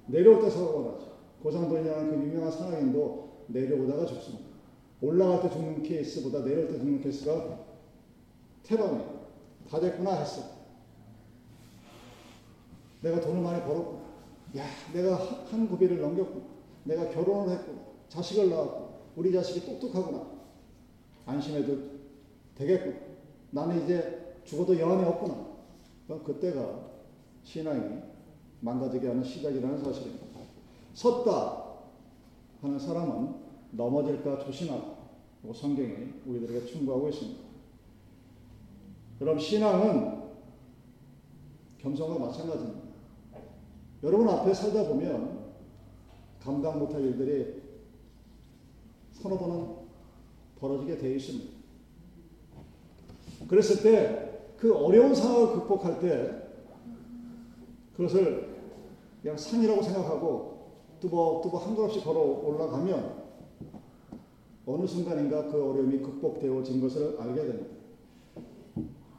내려올 0.08 0.42
때 0.42 0.50
사고가 0.50 0.92
나죠. 0.92 1.16
고상돈이라는 1.42 2.10
그 2.22 2.28
유명한 2.28 2.52
산악인도 2.52 3.46
내려오다가 3.48 4.06
죽습니다. 4.06 4.45
올라갈 5.02 5.42
때 5.42 5.50
죽는 5.50 5.84
케이스보다 5.84 6.44
내려올 6.44 6.68
때 6.68 6.78
죽는 6.78 7.02
케이스가 7.02 7.60
태반이에요. 8.64 9.26
다 9.70 9.80
됐구나 9.80 10.14
했어. 10.20 10.44
내가 13.02 13.20
돈을 13.20 13.42
많이 13.42 13.62
벌었구나. 13.64 14.00
야, 14.58 14.66
내가 14.94 15.16
한 15.52 15.68
고비를 15.68 16.00
넘겼구나. 16.02 16.46
내가 16.86 17.10
결혼을 17.10 17.58
했구나. 17.58 17.82
자식을 18.10 18.50
낳았고, 18.50 19.00
우리 19.16 19.32
자식이 19.32 19.66
똑똑하구나. 19.66 20.26
안심해도 21.26 21.78
되겠구나. 22.56 22.96
나는 23.52 23.84
이제 23.84 24.36
죽어도 24.44 24.80
여한이 24.80 25.04
없구나. 25.04 25.56
그때가 26.24 26.86
신앙이 27.44 28.02
망가지게 28.62 29.08
하는 29.08 29.24
시작이라는 29.24 29.84
사실입니다. 29.84 30.26
섰다 30.94 31.64
하는 32.62 32.80
사람은 32.80 33.45
넘어질까 33.76 34.40
조심하고 34.40 35.54
성경이 35.54 36.14
우리들에게 36.26 36.66
충고하고 36.66 37.10
있습니다. 37.10 37.42
여러분 39.22 39.40
신앙은 39.40 40.24
겸손과 41.80 42.20
마찬가지입니다. 42.26 42.82
여러분 44.04 44.30
앞에 44.30 44.54
살다 44.54 44.88
보면 44.88 45.46
감당 46.42 46.80
못할 46.80 47.02
일들이 47.02 47.62
서너 49.14 49.38
번은 49.38 49.76
벌어지게 50.60 50.98
되어 50.98 51.16
있습니다. 51.16 51.56
그랬을 53.48 53.84
때 53.84 54.26
그 54.66 54.76
어려운 54.76 55.14
상황을 55.14 55.54
극복할 55.54 56.00
때 56.00 56.42
그것을 57.96 58.56
그냥 59.22 59.38
산이라고 59.38 59.82
생각하고 59.82 60.72
뚜벅뚜벅 61.02 61.68
한 61.68 61.76
걸음씩 61.76 62.04
걸어 62.04 62.20
올라가면 62.20 63.25
어느 64.66 64.86
순간인가 64.86 65.48
그 65.48 65.72
어려움이 65.72 66.00
극복되어진 66.00 66.82
것을 66.82 67.20
알게 67.20 67.42
됩니다. 67.42 67.76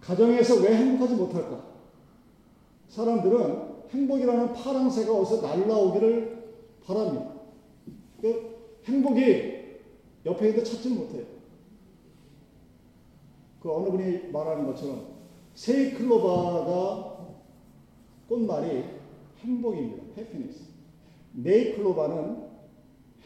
가정에서 0.00 0.62
왜 0.62 0.76
행복하지 0.76 1.14
못할까? 1.14 1.64
사람들은 2.88 3.76
행복이라는 3.90 4.52
파랑새가 4.52 5.12
어디서 5.12 5.42
날라오기를 5.42 6.54
바랍니다. 6.84 7.34
그 8.20 8.80
행복이 8.84 9.56
옆에 10.24 10.48
있는데 10.48 10.64
찾지 10.64 10.88
못해요. 10.90 11.24
그 13.60 13.72
어느 13.72 13.90
분이 13.90 14.30
말하는 14.30 14.66
것처럼 14.66 15.06
세이클로바가 15.54 17.16
꽃말이 18.28 18.84
행복입니다. 19.40 20.02
해피니스. 20.16 20.66
네이클로바는 21.32 22.46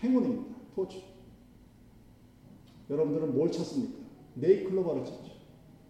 행운입니다. 0.02 0.56
포춘. 0.74 1.09
여러분들은 2.90 3.34
뭘 3.34 3.50
찾습니까? 3.52 3.98
네이클로바를 4.34 5.04
찾죠. 5.04 5.30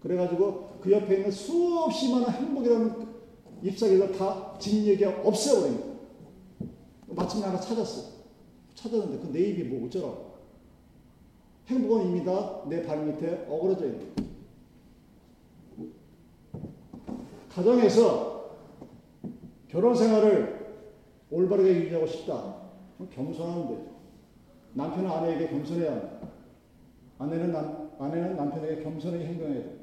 그래가지고 0.02 0.78
그 0.80 0.92
옆에 0.92 1.16
있는 1.16 1.30
수없이 1.30 2.12
많은 2.12 2.30
행복이라는 2.30 3.08
잎사귀를 3.62 4.12
다 4.12 4.56
진리에게 4.58 5.04
없애버립니다. 5.06 5.86
마침내 7.08 7.46
하나 7.46 7.58
찾았어. 7.60 8.20
찾았는데 8.74 9.18
그 9.26 9.32
네잎이 9.32 9.64
뭐 9.68 9.86
어쩌라고. 9.86 10.30
행복은 11.66 12.06
이미 12.06 12.24
다 12.24 12.64
내 12.68 12.82
발 12.82 13.04
밑에 13.06 13.46
어그러져 13.48 13.86
있는 13.86 14.12
가정에서 17.52 18.50
결혼 19.68 19.94
생활을 19.94 20.78
올바르게 21.30 21.82
유지하고 21.84 22.06
싶다. 22.06 22.56
겸손하면 23.12 23.68
되죠. 23.68 23.90
남편은 24.74 25.10
아내에게 25.10 25.48
겸손해야 25.48 25.92
합니다. 25.92 26.29
아내는, 27.20 27.52
남, 27.52 27.90
아내는 27.98 28.34
남편에게 28.34 28.82
겸손하게 28.82 29.26
행동해야 29.26 29.62
돼요. 29.62 29.78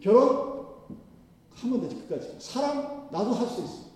결혼? 0.00 0.52
하면 1.50 1.80
되지, 1.80 1.96
끝까지. 1.96 2.36
사랑? 2.38 3.08
나도 3.10 3.32
할 3.32 3.46
수 3.48 3.62
있어. 3.62 3.92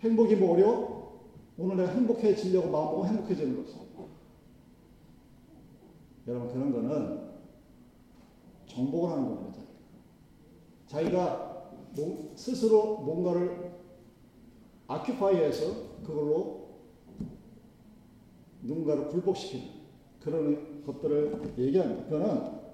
행복이 0.00 0.36
뭐 0.36 0.54
어려워? 0.54 1.20
오늘 1.58 1.76
내가 1.76 1.90
행복해지려고 1.92 2.70
마음먹으면 2.70 3.08
행복해지는 3.14 3.56
거죠. 3.62 3.86
여러분, 6.28 6.48
그런 6.52 6.72
거는 6.72 7.30
정복을 8.66 9.10
하는 9.10 9.26
겁니다. 9.26 9.58
자기가 10.86 11.72
스스로 12.34 12.98
뭔가를 12.98 13.72
아큐파이해서 14.86 16.02
그걸로 16.04 16.65
누군가를 18.66 19.08
굴복시키는 19.08 19.86
그런 20.20 20.84
것들을 20.84 21.54
얘기합니다. 21.58 22.04
그거는 22.04 22.66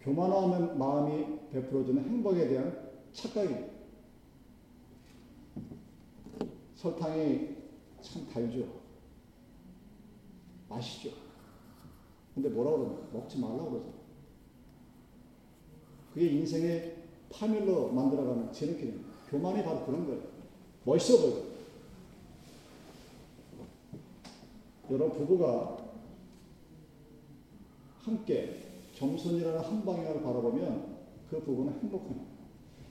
교만한 0.00 0.78
마음이 0.78 1.50
베풀어주는 1.50 2.04
행복에 2.04 2.48
대한 2.48 2.90
착각입니다. 3.12 3.72
설탕이 6.74 7.56
참 8.00 8.26
달죠. 8.28 8.66
맛있죠. 10.68 11.10
근데 12.34 12.48
뭐라 12.48 12.70
그러나 12.70 12.98
먹지 13.12 13.38
말라고 13.38 13.70
그러죠. 13.70 13.92
그게 16.14 16.26
인생의 16.26 16.96
파멸로 17.30 17.92
만들어가는 17.92 18.52
지름길입니다. 18.52 19.08
교만이 19.30 19.62
바로 19.64 19.84
그런 19.84 20.06
거예요. 20.06 20.22
멋있어 20.84 21.20
보여. 21.20 21.51
여러분 24.90 25.18
부부가 25.18 25.76
함께 28.00 28.62
겸손이라는 28.94 29.58
한 29.58 29.84
방향을 29.84 30.22
바라보면 30.22 30.96
그 31.30 31.40
부부는 31.40 31.80
행복합니다. 31.80 32.32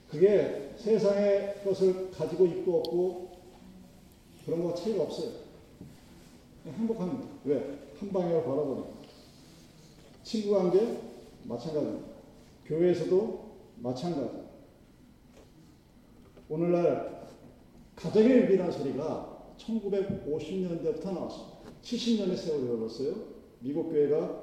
그게 0.10 0.74
세상의 0.78 1.64
것을 1.64 2.12
가지고 2.12 2.46
있고 2.46 2.80
없고 2.80 3.32
그런 4.46 4.64
거 4.64 4.74
차이가 4.74 5.04
없어요. 5.04 5.32
행복합니다. 6.66 7.28
왜? 7.46 7.80
한 8.00 8.12
방향을 8.12 8.44
바라보니까. 8.44 8.90
친구 10.24 10.52
관계 10.52 11.00
마찬가지입니다. 11.44 12.08
교회에서도 12.66 13.52
마찬가지. 13.78 14.42
오늘날 16.50 17.28
가정의 17.96 18.44
위기라는 18.44 18.72
소리가 18.72 19.54
1950년대부터 19.58 21.14
나왔습니다. 21.14 21.51
70년의 21.84 22.38
세월이 22.38 22.64
흘렀어요. 22.68 23.14
미국 23.60 23.90
교회가 23.92 24.42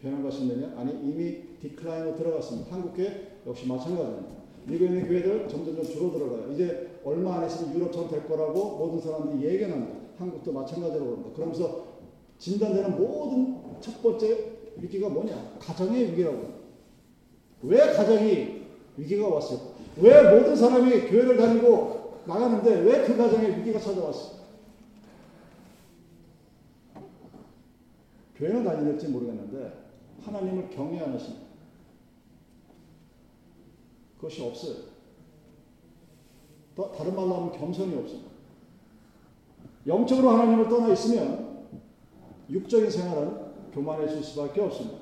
변화가신다냐? 0.00 0.74
아니 0.78 0.92
이미 0.92 1.58
디클라인으로 1.60 2.16
들어갔습니다. 2.16 2.74
한국 2.74 2.94
교회 2.96 3.38
역시 3.46 3.66
마찬가지입니다. 3.66 4.34
미국에 4.66 4.86
있는 4.86 5.06
교회들 5.08 5.48
점점 5.48 5.76
점 5.76 5.84
줄어 5.84 6.10
들어가요. 6.12 6.52
이제 6.52 6.98
얼마 7.04 7.36
안 7.38 7.46
있으면 7.46 7.74
유럽처럼 7.74 8.10
될 8.10 8.26
거라고 8.26 8.76
모든 8.78 9.00
사람들이 9.00 9.52
얘기합니다. 9.52 9.92
한국도 10.18 10.52
마찬가지로 10.52 11.04
그럽니다. 11.04 11.30
그러면서 11.34 11.84
진단되는 12.38 12.96
모든 12.96 13.56
첫 13.80 14.02
번째 14.02 14.52
위기가 14.80 15.08
뭐냐? 15.08 15.56
가정의 15.60 16.12
위기라고. 16.12 16.54
왜 17.62 17.78
가정이 17.78 18.62
위기가 18.96 19.28
왔을까? 19.28 19.62
왜 20.00 20.22
모든 20.38 20.56
사람이 20.56 21.08
교회를 21.08 21.36
다니고 21.36 22.20
나가는데 22.26 22.80
왜 22.80 23.04
그 23.04 23.16
가정에 23.16 23.56
위기가 23.58 23.78
찾아왔을까? 23.78 24.43
교회는 28.36 28.64
다니는지 28.64 29.08
모르겠는데 29.08 29.84
하나님을 30.22 30.70
경외하는 30.70 31.18
신 31.18 31.34
그것이 34.16 34.42
없어요. 34.42 34.76
또 36.74 36.90
다른 36.92 37.14
말로 37.14 37.34
하면 37.34 37.52
겸손이 37.52 37.94
없습니다. 37.96 38.30
영적으로 39.86 40.30
하나님을 40.30 40.68
떠나 40.68 40.92
있으면 40.92 41.66
육적인 42.50 42.90
생활은 42.90 43.70
교만해질 43.72 44.22
수밖에 44.22 44.60
없습니다. 44.62 44.98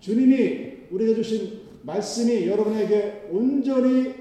주님이 0.00 0.88
우리에게 0.90 1.14
주신 1.14 1.62
말씀이 1.82 2.46
여러분에게 2.46 3.28
온전히 3.30 4.14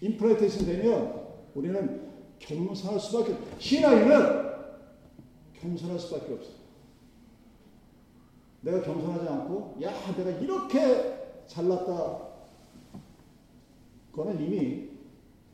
인플레이테이션 0.00 0.66
되면 0.66 1.26
우리는 1.54 2.08
겸손할 2.38 3.00
수밖에 3.00 3.32
없어요. 3.32 3.48
신앙인은 3.58 4.47
겸손할 5.60 5.98
수밖에 5.98 6.32
없어요. 6.34 6.54
내가 8.62 8.82
겸손하지 8.82 9.28
않고 9.28 9.76
야 9.82 9.92
내가 10.16 10.30
이렇게 10.30 11.42
잘났다. 11.46 12.28
그거는 14.10 14.40
이미 14.42 14.88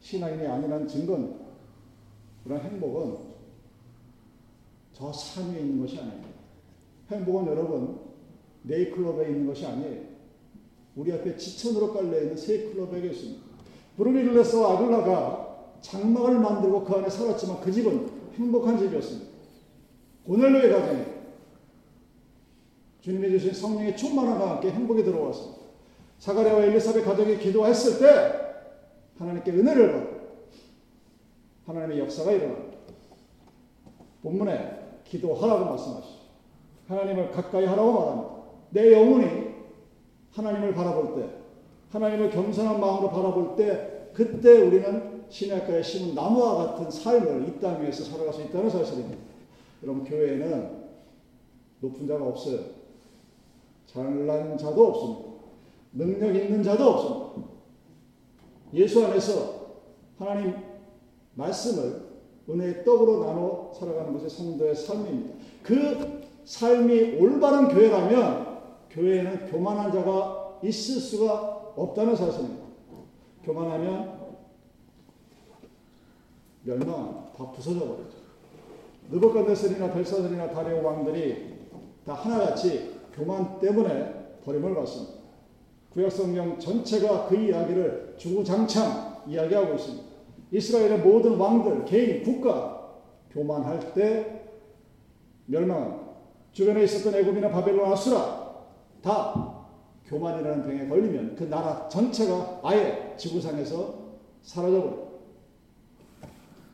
신앙인이 0.00 0.46
아니라는 0.46 0.88
증거입니다. 0.88 1.44
그런 2.44 2.60
행복은 2.60 3.34
저 4.92 5.12
산 5.12 5.52
위에 5.52 5.60
있는 5.60 5.80
것이 5.80 5.98
아닙니다. 5.98 6.28
행복은 7.10 7.46
여러분 7.46 7.98
네이클럽에 8.62 9.28
있는 9.28 9.46
것이 9.46 9.66
아니에요. 9.66 10.02
우리 10.96 11.12
앞에 11.12 11.36
지천으로 11.36 11.92
깔려있는 11.92 12.36
세 12.36 12.70
클럽에 12.70 13.00
있습니다. 13.06 13.42
브루닐레스와 13.96 14.74
아굴라가 14.74 15.44
장막을 15.80 16.38
만들고 16.38 16.84
그 16.84 16.94
안에 16.94 17.10
살았지만 17.10 17.60
그 17.60 17.70
집은 17.72 18.08
행복한 18.34 18.78
집이었습니다. 18.78 19.33
고넬로의 20.26 20.70
가정에 20.70 21.04
주님이 23.00 23.30
주신 23.30 23.52
성령의 23.52 23.96
충만함과 23.96 24.50
함께 24.52 24.70
행복이 24.70 25.04
들어왔습니다. 25.04 25.60
사가랴와 26.18 26.64
엘리사벳 26.64 27.04
가족이 27.04 27.38
기도했을 27.38 27.98
때 27.98 28.32
하나님께 29.18 29.50
은혜를 29.52 29.92
받고 29.92 30.14
하나님의 31.66 31.98
역사가 32.00 32.32
일어납니다. 32.32 32.78
본문에 34.22 35.02
기도하라고 35.04 35.66
말씀하시죠. 35.66 36.18
하나님을 36.88 37.30
가까이 37.30 37.66
하라고 37.66 37.92
말합니다. 37.92 38.34
내 38.70 38.92
영혼이 38.92 39.54
하나님을 40.32 40.74
바라볼 40.74 41.14
때, 41.20 41.28
하나님을 41.90 42.30
겸손한 42.30 42.80
마음으로 42.80 43.10
바라볼 43.10 43.54
때, 43.56 44.08
그때 44.14 44.62
우리는 44.62 45.24
신약가에 45.28 45.82
심은 45.82 46.14
나무와 46.14 46.56
같은 46.56 46.90
삶을 46.90 47.48
이 47.48 47.60
땅 47.60 47.82
위에서 47.82 48.04
살아갈 48.04 48.32
수 48.32 48.42
있다는 48.42 48.70
사실입니다. 48.70 49.33
여러분, 49.84 50.02
교회에는 50.04 50.84
높은 51.80 52.06
자가 52.06 52.26
없어요. 52.26 52.60
잘난 53.86 54.56
자도 54.56 54.86
없습니다. 54.88 55.34
능력 55.92 56.34
있는 56.34 56.62
자도 56.62 56.84
없습니다. 56.84 57.52
예수 58.72 59.04
안에서 59.04 59.66
하나님 60.18 60.56
말씀을 61.34 62.02
은혜의 62.48 62.84
떡으로 62.84 63.24
나눠 63.24 63.72
살아가는 63.72 64.12
것이 64.12 64.34
성도의 64.34 64.74
삶입니다. 64.74 65.34
그 65.62 66.22
삶이 66.44 67.18
올바른 67.20 67.68
교회라면 67.68 68.58
교회에는 68.90 69.50
교만한 69.50 69.92
자가 69.92 70.60
있을 70.62 71.00
수가 71.00 71.72
없다는 71.76 72.16
사실입니다. 72.16 72.64
교만하면 73.44 74.14
멸망, 76.62 77.32
다 77.36 77.50
부서져 77.52 77.80
버리죠. 77.80 78.23
느부갓네살이나 79.10 79.92
벨사들이나 79.92 80.50
다리오 80.50 80.82
왕들이 80.82 81.54
다 82.04 82.14
하나같이 82.14 83.00
교만 83.14 83.58
때문에 83.60 84.38
버림을 84.44 84.74
받습니다. 84.74 85.14
구약성경 85.92 86.58
전체가 86.58 87.28
그 87.28 87.36
이야기를 87.36 88.14
주구장창 88.18 89.22
이야기하고 89.26 89.74
있습니다. 89.74 90.04
이스라엘의 90.50 90.98
모든 90.98 91.36
왕들, 91.36 91.84
개인, 91.84 92.22
국가 92.22 92.92
교만할 93.30 93.94
때 93.94 94.42
멸망합니다. 95.46 96.04
주변에 96.52 96.84
있었던 96.84 97.14
애굽이나 97.14 97.50
바벨론, 97.50 97.90
아수라 97.92 98.54
다 99.02 99.66
교만이라는 100.06 100.62
병에 100.62 100.88
걸리면 100.88 101.36
그 101.36 101.44
나라 101.44 101.88
전체가 101.88 102.60
아예 102.62 103.14
지구상에서 103.16 103.94
사라져버려요. 104.42 105.14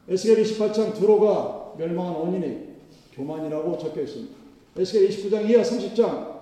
에스겔 0.09 0.43
28장 0.43 0.95
두로가 0.95 1.60
멸망한 1.81 2.15
원인이 2.15 2.71
교만이라고 3.13 3.79
적혀 3.79 4.03
있습니다. 4.03 4.35
에스겔 4.77 5.09
29장 5.09 5.51
이하 5.51 5.63
30장 5.63 6.41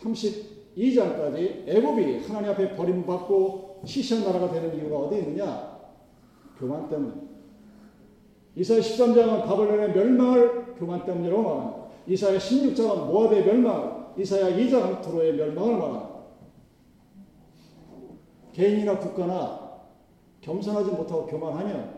32장까지 0.00 1.68
애굽이 1.68 2.26
하나님 2.26 2.50
앞에 2.50 2.74
버림받고 2.74 3.82
시시한 3.84 4.24
나라가 4.24 4.50
되는 4.50 4.74
이유가 4.76 4.98
어디 4.98 5.18
있느냐? 5.18 5.76
교만 6.58 6.88
때문. 6.88 7.28
이사야 8.56 8.80
13장은 8.80 9.44
바벨론의 9.44 9.92
멸망을 9.94 10.74
교만 10.76 11.04
때문이라고 11.04 11.42
말합니다. 11.42 11.86
이사야 12.06 12.38
16장은 12.38 13.06
모압의 13.06 13.44
멸망, 13.44 14.14
이사야 14.16 14.56
2장은 14.56 15.02
두로의 15.02 15.34
멸망을 15.34 15.76
말합니다. 15.76 16.16
개인이나 18.54 18.98
국가나 18.98 19.66
겸손하지 20.40 20.92
못하고 20.92 21.26
교만하면 21.26 21.96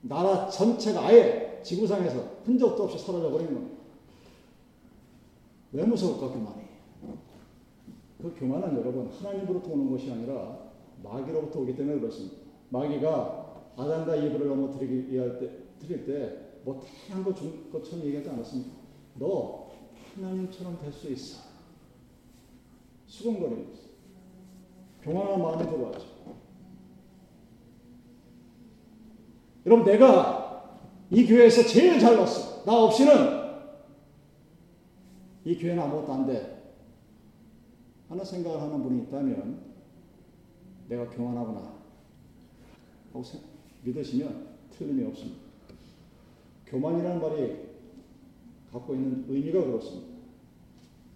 나라 0.00 0.48
전체가 0.48 1.06
아예 1.06 1.45
지구상에서 1.66 2.20
흔적도 2.44 2.84
없이 2.84 2.96
사라져 2.98 3.28
버리는 3.30 3.52
겁니다. 3.52 3.76
왜 5.72 5.84
무서울까 5.84 6.28
교만이? 6.28 6.62
그 8.22 8.34
교만은 8.38 8.76
여러분 8.78 9.08
하나님으로부터 9.08 9.72
오는 9.72 9.90
것이 9.90 10.10
아니라 10.10 10.58
마귀로부터 11.02 11.60
오기 11.60 11.74
때문에 11.76 11.98
그렇습니다. 11.98 12.36
마귀가 12.70 13.72
아담과 13.76 14.16
이브를 14.16 14.48
넘어뜨리기 14.48 15.10
때, 15.10 15.50
드릴 15.80 16.06
때뭐 16.06 16.80
태양한 16.80 17.24
것처럼 17.72 18.04
얘기하지 18.06 18.30
않았습니까? 18.30 18.70
너 19.18 19.70
하나님처럼 20.14 20.78
될 20.80 20.92
수 20.92 21.10
있어. 21.12 21.40
수근거리면서 23.06 23.82
교만한 25.02 25.42
마음이 25.42 25.70
들어왔죠. 25.70 26.06
여러분 29.66 29.84
내가 29.84 30.45
이 31.10 31.26
교회에서 31.26 31.62
제일 31.62 31.98
잘 31.98 32.16
났어. 32.16 32.64
나 32.64 32.72
없이는 32.82 33.12
이 35.44 35.56
교회는 35.56 35.82
아무것도 35.82 36.12
안 36.12 36.26
돼. 36.26 36.74
하나 38.08 38.24
생각을 38.24 38.60
하는 38.60 38.82
분이 38.82 39.02
있다면 39.04 39.60
내가 40.88 41.08
교만하구나 41.10 41.74
하고 43.12 43.24
믿으시면 43.82 44.46
틀림이 44.70 45.06
없습니다. 45.06 45.40
교만이라는 46.66 47.20
말이 47.20 47.66
갖고 48.72 48.94
있는 48.94 49.24
의미가 49.28 49.64
그렇습니다. 49.64 50.16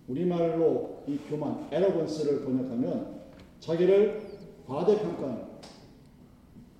우리말로 0.08 1.02
이 1.06 1.18
교만, 1.28 1.68
에러건스를 1.70 2.44
번역하면 2.44 3.20
자기를 3.60 4.38
과대평가하는 4.66 5.49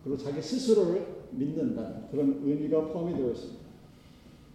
그리고 0.02 0.16
자기 0.16 0.40
스스로를 0.40 1.06
믿는다 1.30 2.08
그런 2.10 2.40
의미가 2.44 2.86
포함이 2.86 3.16
되어 3.16 3.30
있습니다. 3.30 3.60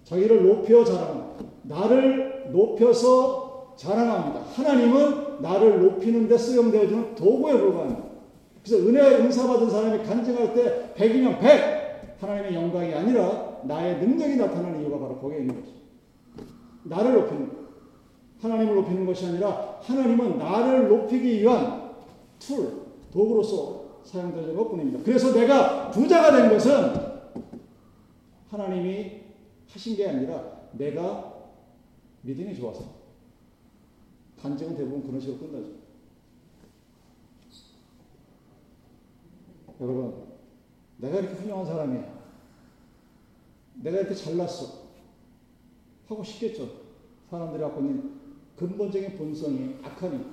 자기를 0.03 0.45
높여 0.45 0.83
자랑합니다. 0.83 1.45
나를 1.63 2.51
높여서 2.51 3.73
자랑합니다. 3.75 4.41
하나님은 4.53 5.41
나를 5.41 5.81
높이는 5.81 6.27
데 6.27 6.37
쓰용되어지는 6.37 7.15
도구에 7.15 7.57
불과합니다. 7.57 8.03
그래서 8.63 8.87
은혜 8.87 9.01
은사 9.17 9.47
받은 9.47 9.69
사람이 9.69 10.03
간증할 10.03 10.53
때 10.53 10.93
100이면 10.95 11.39
100 11.39 12.17
하나님의 12.19 12.55
영광이 12.55 12.93
아니라 12.93 13.59
나의 13.63 13.99
능력이 13.99 14.37
나타나는 14.37 14.81
이유가 14.81 14.99
바로 14.99 15.17
거기에 15.17 15.39
있는 15.39 15.55
거죠. 15.55 15.73
나를 16.83 17.13
높이는 17.13 17.49
것. 17.49 17.55
하나님을 18.41 18.75
높이는 18.75 19.05
것이 19.05 19.25
아니라 19.25 19.79
하나님은 19.81 20.37
나를 20.37 20.87
높이기 20.87 21.41
위한 21.41 21.91
툴, 22.39 22.69
도구로서 23.11 23.74
사용되는 24.05 24.55
것 24.55 24.69
뿐입니다. 24.69 25.03
그래서 25.03 25.33
내가 25.33 25.89
부자가 25.89 26.31
된 26.31 26.49
것은 26.49 26.71
하나님이 28.49 29.23
하신 29.67 29.95
게 29.95 30.07
아니라 30.07 30.69
내가 30.73 31.33
믿음이 32.21 32.55
좋아서. 32.55 32.95
간증은 34.41 34.77
대부분 34.77 35.03
그런 35.03 35.19
식으로 35.19 35.39
끝나죠. 35.39 35.85
여러분, 39.81 40.23
내가 40.97 41.19
이렇게 41.19 41.35
훌륭한 41.35 41.65
사람이야. 41.65 42.15
내가 43.75 43.97
이렇게 43.99 44.15
잘났어. 44.15 44.85
하고 46.07 46.23
싶겠죠. 46.23 46.69
사람들이 47.29 47.61
갖고 47.61 47.81
있는 47.81 48.21
근본적인 48.55 49.17
본성이 49.17 49.75
악하니. 49.83 50.23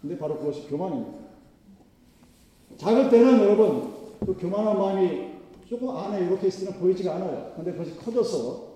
근데 0.00 0.18
바로 0.18 0.38
그것이 0.38 0.66
교만입니다. 0.68 1.23
작을 2.76 3.10
때는 3.10 3.38
여러분, 3.40 3.94
그 4.20 4.36
교만한 4.36 4.78
마음이 4.78 5.34
조금 5.66 5.90
안에 5.90 6.26
이렇게 6.26 6.48
있으면 6.48 6.74
보이지가 6.74 7.16
않아요. 7.16 7.52
근데 7.56 7.72
그것이 7.72 7.96
커져서 7.96 8.74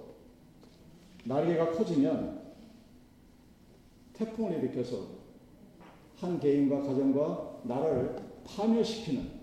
날개가 1.25 1.73
커지면 1.73 2.39
태풍을 4.15 4.59
일으켜서 4.59 5.19
한 6.17 6.41
개인과 6.41 6.83
가정과 6.83 7.61
나라를 7.65 8.17
파멸시키는 8.45 9.39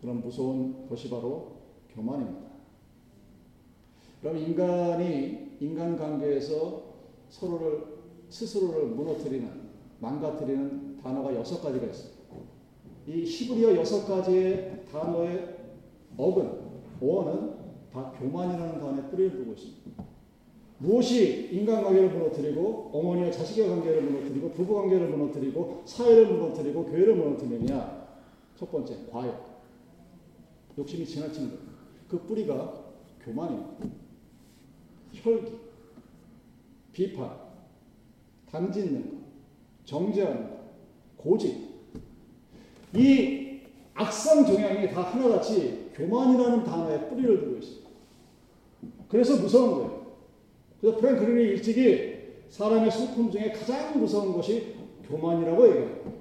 그런 0.00 0.20
무서운 0.20 0.86
것이 0.88 1.10
바로 1.10 1.56
교만입니다. 1.94 2.46
그럼 4.20 4.36
인간이 4.38 5.56
인간 5.60 5.96
관계에서 5.96 6.82
서로를 7.28 7.96
스스로를 8.28 8.86
무너뜨리는 8.88 9.66
망가뜨리는 10.00 10.98
단어가 11.02 11.34
여섯 11.34 11.62
가지가 11.62 11.86
있습니다. 11.86 12.15
이 13.06 13.24
히브리어 13.24 13.76
여섯 13.76 14.04
가지의 14.06 14.84
단어의 14.90 15.56
어근, 16.16 16.60
어원은 17.00 17.54
다 17.92 18.12
교만이라는 18.18 18.80
단어에 18.80 19.10
뿌리를 19.10 19.36
두고 19.36 19.52
있습니다. 19.52 20.04
무엇이 20.78 21.48
인간관계를 21.52 22.10
무너뜨리고 22.10 22.90
어머니와 22.92 23.30
자식의 23.30 23.68
관계를 23.68 24.02
무너뜨리고 24.02 24.50
부부관계를 24.50 25.08
무너뜨리고 25.08 25.82
사회를 25.86 26.26
무너뜨리고 26.26 26.84
교회를 26.84 27.14
무너뜨리냐? 27.14 28.06
첫 28.56 28.70
번째, 28.70 28.96
과욕. 29.10 29.56
욕심이 30.76 31.06
지나치는 31.06 31.50
것. 31.50 31.58
그 32.08 32.18
뿌리가 32.26 32.84
교만입니다. 33.24 33.86
혈기, 35.12 35.52
비판, 36.92 37.30
당짓는 38.50 39.02
것, 39.02 39.16
정죄하는 39.84 40.50
것, 40.50 40.56
고집. 41.16 41.65
이 42.94 43.60
악성 43.94 44.44
종양이 44.44 44.88
다 44.90 45.02
하나같이 45.02 45.90
교만이라는 45.94 46.64
단어에 46.64 47.08
뿌리를 47.08 47.40
두고 47.40 47.56
있습니다. 47.56 47.90
그래서 49.08 49.36
무서운 49.40 49.74
거예요. 49.74 50.06
그래서 50.80 50.98
프랭클린이 50.98 51.42
일찍이 51.50 52.16
사람의 52.50 52.90
슬픔 52.90 53.30
중에 53.30 53.52
가장 53.52 53.98
무서운 53.98 54.34
것이 54.34 54.76
교만이라고 55.08 55.68
얘기해요. 55.68 56.16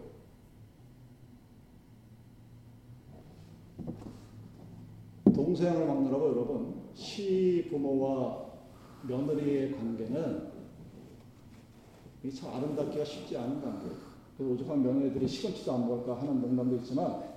동서양을 5.36 5.86
막느라고 5.86 6.30
여러분 6.30 6.82
시부모와 6.94 8.46
며느리의 9.04 9.74
관계는 9.74 10.56
참 12.34 12.54
아름답기가 12.56 13.04
쉽지 13.04 13.38
않은 13.38 13.62
관계예요. 13.62 14.05
그래서 14.38 14.54
오죽하면 14.54 14.84
며느리들이 14.84 15.28
시금치도 15.28 15.72
안 15.72 15.88
먹을까 15.88 16.20
하는 16.20 16.42
농담도 16.42 16.76
있지만 16.78 17.36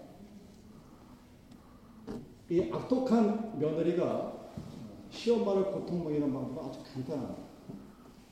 이 2.51 2.71
악독한 2.73 3.59
며느리가 3.59 4.51
시엄마를 5.11 5.73
고통 5.73 6.05
먹이는 6.05 6.33
방법은 6.33 6.69
아주 6.69 6.81
간단합니다. 6.83 7.43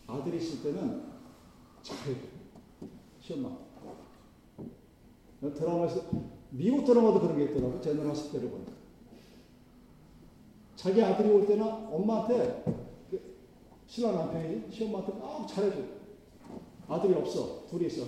아들이 0.07 0.39
있을 0.39 0.63
때는 0.63 1.05
잘해줘. 1.83 2.21
시엄마. 3.21 3.51
드라마에서 5.41 6.03
미국 6.51 6.85
드라마도 6.85 7.21
그런 7.21 7.37
게 7.37 7.45
있더라고. 7.45 7.81
제너럴 7.81 8.15
스테를 8.15 8.51
보니까. 8.51 8.73
자기 10.77 11.03
아들이 11.03 11.29
올 11.29 11.47
때는 11.47 11.65
엄마한테 11.65 12.65
그 13.11 13.37
신랑 13.87 14.15
남편이 14.17 14.71
시엄마한테 14.71 15.19
막 15.19 15.47
잘해줘. 15.47 15.77
아들이 16.89 17.15
없어. 17.15 17.67
둘이 17.69 17.87
있어. 17.87 18.05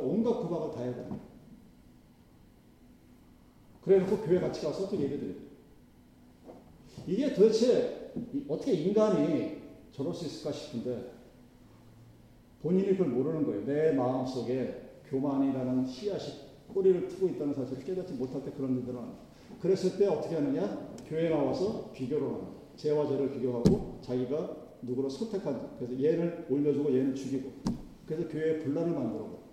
온갖 0.00 0.40
구박을 0.40 0.74
다 0.74 0.84
돼. 0.84 1.08
그래 3.82 3.98
놓고 3.98 4.18
교회 4.18 4.40
같이 4.40 4.62
가서 4.62 4.88
또 4.88 4.96
예배 4.98 5.18
드려. 5.18 5.34
이게 7.06 7.34
도대체 7.34 8.12
어떻게 8.48 8.72
인간이 8.72 9.58
저럴 9.92 10.14
수 10.14 10.24
있을까 10.26 10.52
싶은데 10.52 11.12
본인이 12.62 12.88
그걸 12.96 13.08
모르는 13.08 13.44
거예요. 13.44 13.64
내 13.66 13.92
마음 13.92 14.26
속에 14.26 15.00
교만이라는 15.10 15.86
씨앗이 15.86 16.44
꼬리를 16.72 17.08
트고 17.08 17.28
있다는 17.28 17.52
사실을 17.52 17.84
깨닫지 17.84 18.14
못할 18.14 18.42
때 18.42 18.50
그런 18.52 18.70
합니다. 18.70 19.02
그랬을 19.60 19.98
때 19.98 20.06
어떻게 20.06 20.34
하느냐? 20.36 20.94
교회 21.06 21.28
나와서 21.28 21.90
비교를 21.92 22.26
합니다. 22.26 22.48
죄와 22.76 23.06
죄를 23.06 23.32
비교하고 23.32 23.98
자기가 24.02 24.56
누구를 24.82 25.10
선택한 25.10 25.76
그래서 25.78 26.02
얘를 26.02 26.46
올려주고 26.50 26.92
얘는 26.92 27.14
죽이고 27.14 27.52
그래서 28.06 28.28
교회에 28.28 28.58
분란을 28.58 28.92
만들어 28.92 29.24
버려. 29.24 29.44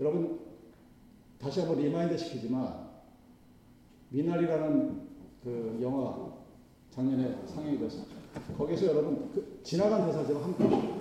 여러분 0.00 0.40
다시 1.38 1.60
한번 1.60 1.78
remind 1.78 2.16
시키지만 2.16 2.88
미나리라는 4.08 5.08
그 5.44 5.78
영화 5.82 6.32
작년에 6.90 7.46
상영이 7.46 7.78
됐었죠. 7.78 8.06
거기서 8.56 8.86
여러분 8.86 9.30
그 9.32 9.60
지나간 9.62 10.06
대사지만 10.06 10.42
한 10.42 10.56
편. 10.56 11.00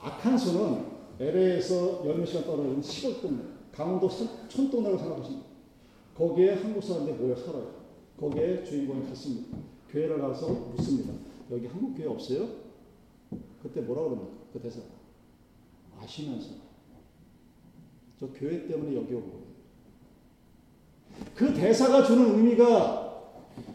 악한 0.00 0.38
수는 0.38 0.86
LA에서 1.18 2.06
열몇 2.06 2.26
시간 2.26 2.44
떨어진 2.44 2.80
시골 2.80 3.20
동네, 3.20 3.42
강원도 3.72 4.08
촌동네라고 4.48 4.98
생각하시면 4.98 5.42
거기에 6.14 6.54
한국 6.54 6.82
사람들이 6.82 7.16
모여 7.16 7.34
살아요. 7.34 7.74
거기에 8.18 8.62
주인공이 8.64 9.08
갔습니다. 9.08 9.58
교회를 9.90 10.20
가서 10.20 10.48
묻습니다. 10.48 11.12
여기 11.50 11.66
한국 11.66 11.94
교회 11.96 12.06
없어요? 12.06 12.48
그때 13.62 13.80
뭐라 13.80 14.02
그럽니까? 14.02 14.30
그 14.52 14.60
대사. 14.60 14.80
아시면서. 15.98 16.65
저 18.18 18.26
교회 18.28 18.66
때문에 18.66 18.96
여기 18.96 19.14
온 19.14 19.22
거예요. 19.22 19.46
그 21.34 21.54
대사가 21.54 22.02
주는 22.02 22.36
의미가 22.36 23.06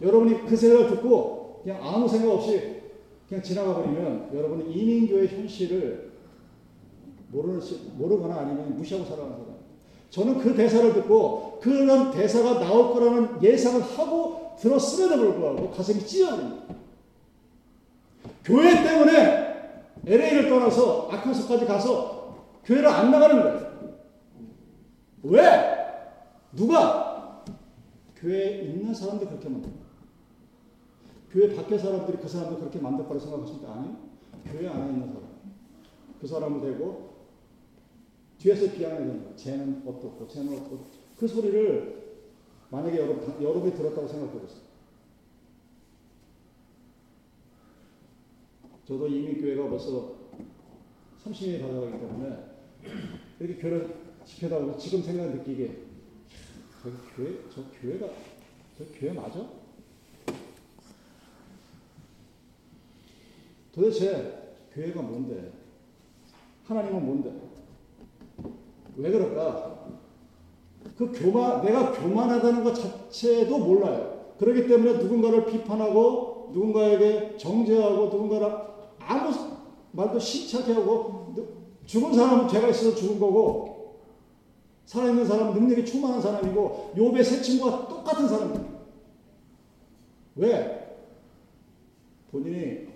여러분이 0.01 0.45
그 0.45 0.56
생각을 0.56 0.89
듣고 0.89 1.62
그냥 1.63 1.80
아무 1.82 2.08
생각 2.08 2.32
없이 2.32 2.82
그냥 3.27 3.43
지나가 3.43 3.75
버리면 3.75 4.32
여러분은 4.34 4.71
이민교의 4.71 5.27
현실을 5.27 6.12
모르는, 7.30 7.62
모르거나 7.97 8.36
아니면 8.36 8.75
무시하고 8.75 9.08
살아가는 9.08 9.38
사람. 9.38 9.62
저는 10.10 10.39
그 10.39 10.54
대사를 10.54 10.93
듣고 10.93 11.60
그런 11.62 12.12
대사가 12.12 12.60
나올 12.60 12.93
거라는 12.93 13.41
예상을 13.41 13.82
하고 13.82 14.56
들었음에도 14.60 15.17
불구하고 15.17 15.71
가슴이 15.71 16.06
찢어집니다. 16.06 16.75
교회 18.43 18.84
때문에 18.84 19.51
LA를 20.06 20.49
떠나서 20.49 21.08
아칸소까지 21.12 21.65
가서 21.65 22.36
교회를 22.65 22.88
안 22.88 23.12
나가는 23.12 23.41
거예요. 23.41 23.61
왜? 25.23 25.41
누가? 26.53 27.45
교회에 28.15 28.62
있는 28.63 28.93
사람들이 28.93 29.29
그렇게 29.29 29.49
만듭니다. 29.49 29.86
교회 31.31 31.55
밖의 31.55 31.79
사람들이 31.79 32.17
그 32.17 32.27
사람들 32.27 32.60
그렇게 32.60 32.79
만들 32.79 33.05
거라고 33.05 33.19
생각하십니까? 33.19 33.73
아니요. 33.73 33.97
교회 34.45 34.67
안에 34.67 34.91
있는 34.91 35.07
사람. 35.07 35.23
그 36.19 36.27
사람을 36.27 36.62
대고 36.62 37.12
뒤에서 38.38 38.71
비하하는 38.71 39.23
거예요. 39.23 39.36
쟤는 39.36 39.84
어떻고, 39.86 40.27
쟤는 40.27 40.57
어떻고. 40.57 40.86
그 41.17 41.27
소리를 41.27 42.01
만약에 42.69 42.97
여러분, 42.97 43.41
여러분이 43.41 43.75
들었다고 43.75 44.07
생각해 44.07 44.39
보세요. 44.39 44.62
저도 48.86 49.07
이민교회가 49.07 49.69
벌써 49.69 50.15
30년이 51.23 51.62
다가가기 51.62 51.99
때문에 51.99 52.38
이렇게 53.39 53.62
교회를 53.62 53.95
지켜다 54.25 54.60
보면 54.60 54.77
지금 54.77 55.01
생각 55.01 55.27
느끼게 55.36 55.91
저 56.84 56.89
교회, 57.15 57.38
저 57.53 57.62
교회가, 57.79 58.07
저 58.77 58.84
교회 58.99 59.12
맞아? 59.13 59.45
도대체 63.71 64.55
교회가 64.73 65.01
뭔데? 65.01 65.51
하나님은 66.65 67.05
뭔데? 67.05 67.31
왜 68.95 69.12
그럴까? 69.12 69.89
그 70.97 71.12
교만, 71.12 71.62
내가 71.63 71.91
교만하다는 71.91 72.63
것 72.63 72.73
자체도 72.73 73.60
몰라요. 73.60 74.34
그렇기 74.39 74.67
때문에 74.67 74.97
누군가를 74.97 75.45
비판하고, 75.45 76.49
누군가에게 76.53 77.38
정죄하고, 77.38 78.05
누군가를 78.05 78.51
아무 78.99 79.34
말도 79.91 80.19
심차게 80.19 80.73
하고, 80.73 81.36
죽은 81.86 82.13
사람은 82.13 82.47
죄가 82.47 82.69
있어서 82.69 82.95
죽은 82.95 83.19
거고, 83.19 83.81
살아있는 84.91 85.25
사람은 85.25 85.54
능력이 85.54 85.86
충만한 85.86 86.21
사람이고 86.21 86.91
욥의 86.97 87.23
세 87.23 87.41
친구와 87.41 87.88
똑같은 87.88 88.27
사람입니다. 88.27 88.65
왜? 90.36 90.97
본인이 92.30 92.88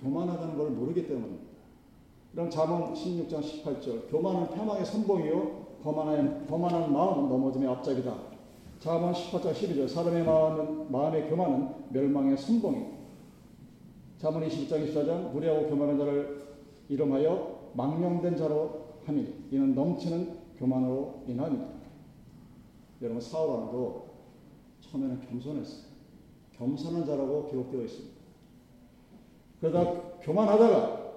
교만하다는 0.00 0.56
걸 0.56 0.70
모르기 0.70 1.08
때문입니다. 1.08 1.50
그럼 2.30 2.50
잠언 2.50 2.94
16장 2.94 3.42
18절 3.42 4.08
교만은 4.08 4.50
폐망의 4.50 4.84
선봉이요 4.84 5.66
거만한, 5.82 6.46
거만한 6.46 6.92
마음은 6.92 7.28
넘어짐의 7.28 7.68
앞잡이다. 7.68 8.14
잠언 8.78 9.12
18장 9.12 9.52
12절 9.52 9.88
사람의 9.88 10.22
마음은, 10.22 10.92
마음의 10.92 11.28
교만은 11.30 11.68
멸망의 11.88 12.36
선봉이 12.38 12.86
잠언 14.18 14.48
21장 14.48 14.86
24장 14.86 15.32
무리하고 15.32 15.68
교만한 15.68 15.98
자를 15.98 16.44
이름하여 16.88 17.70
망령된 17.74 18.36
자로 18.36 18.84
하니 19.04 19.34
이는 19.50 19.74
넘치는 19.74 20.39
교만으로 20.60 21.24
인합니다. 21.26 21.66
여러분 23.00 23.20
사울 23.20 23.48
왕도 23.50 24.10
처음에는 24.82 25.20
겸손했어요. 25.22 25.90
겸손한 26.52 27.06
자라고 27.06 27.48
기록되어 27.48 27.82
있습니다. 27.82 28.20
그러다 29.60 30.18
교만하다가 30.20 31.12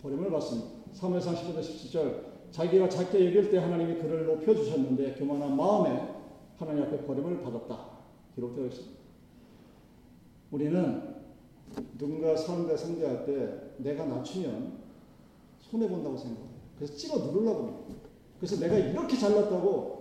버림을 0.00 0.30
받습니다. 0.30 0.70
3회상 0.94 1.34
15절 1.34 1.60
17절 1.60 2.36
자기가 2.50 2.88
작게 2.88 3.26
여길 3.26 3.50
때 3.50 3.58
하나님이 3.58 4.00
그를 4.00 4.24
높여주셨는데 4.24 5.14
교만한 5.14 5.54
마음에 5.54 6.14
하나님 6.56 6.84
앞에 6.84 7.04
버림을 7.04 7.42
받았다. 7.42 7.78
기록되어 8.34 8.66
있습니다. 8.66 8.96
우리는 10.50 11.16
누군가 11.98 12.34
사람과 12.34 12.76
상대할 12.76 13.26
때 13.26 13.82
내가 13.82 14.06
낮추면 14.06 14.78
손해본다고 15.58 16.16
생각해요. 16.16 16.56
그래서 16.76 16.94
찍어 16.94 17.18
누르려고 17.18 17.66
합니다. 17.66 17.95
그래서 18.38 18.60
내가 18.60 18.76
이렇게 18.76 19.16
잘났다고 19.16 19.96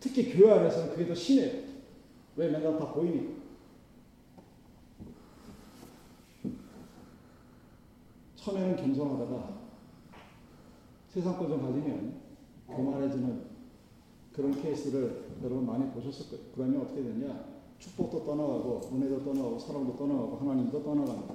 특히 0.00 0.32
교회 0.32 0.52
안에서는 0.52 0.90
그게 0.90 1.06
더 1.06 1.14
심해요. 1.14 1.62
왜 2.36 2.48
맨날 2.50 2.78
다 2.78 2.92
보이니까. 2.92 3.38
처음에는 8.36 8.76
겸손하다가 8.76 9.58
세상 11.08 11.38
것좀 11.38 11.60
가지면 11.60 12.14
교만해지는 12.68 13.42
그런 14.32 14.62
케이스를 14.62 15.24
여러분 15.42 15.66
많이 15.66 15.90
보셨을 15.90 16.30
거예요. 16.30 16.44
그러면 16.54 16.82
어떻게 16.82 17.02
되냐? 17.02 17.58
축복도 17.78 18.24
떠나가고 18.24 18.90
은혜도 18.92 19.24
떠나가고 19.24 19.58
사랑도 19.58 19.96
떠나가고 19.96 20.36
하나님도 20.36 20.82
떠나갑니다. 20.82 21.34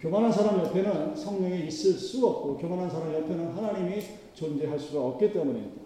교만한 0.00 0.30
사람 0.30 0.58
옆에는 0.60 1.16
성령이 1.16 1.66
있을 1.66 1.94
수 1.94 2.26
없고 2.26 2.58
교만한 2.58 2.90
사람 2.90 3.12
옆에는 3.14 3.52
하나님이 3.52 4.02
존재할 4.34 4.78
수가 4.78 5.04
없기 5.06 5.32
때문입니다. 5.32 5.82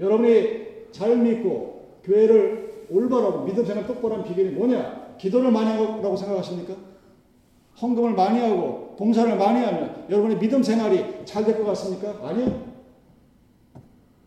여러분이 0.00 0.90
잘 0.92 1.16
믿고 1.18 1.98
교회를 2.04 2.86
올바르고 2.90 3.44
믿음 3.44 3.64
생활 3.64 3.86
똑바로 3.86 4.16
한 4.16 4.24
비결이 4.24 4.50
뭐냐? 4.50 5.16
기도를 5.18 5.50
많이 5.50 5.70
하라고 5.70 6.16
생각하십니까? 6.16 6.74
헌금을 7.80 8.12
많이 8.14 8.38
하고 8.40 8.94
봉사를 8.96 9.36
많이 9.36 9.64
하면 9.64 10.06
여러분의 10.08 10.38
믿음 10.38 10.62
생활이 10.62 11.24
잘 11.24 11.44
될 11.44 11.56
것 11.58 11.64
같습니까? 11.64 12.20
아니요. 12.28 12.74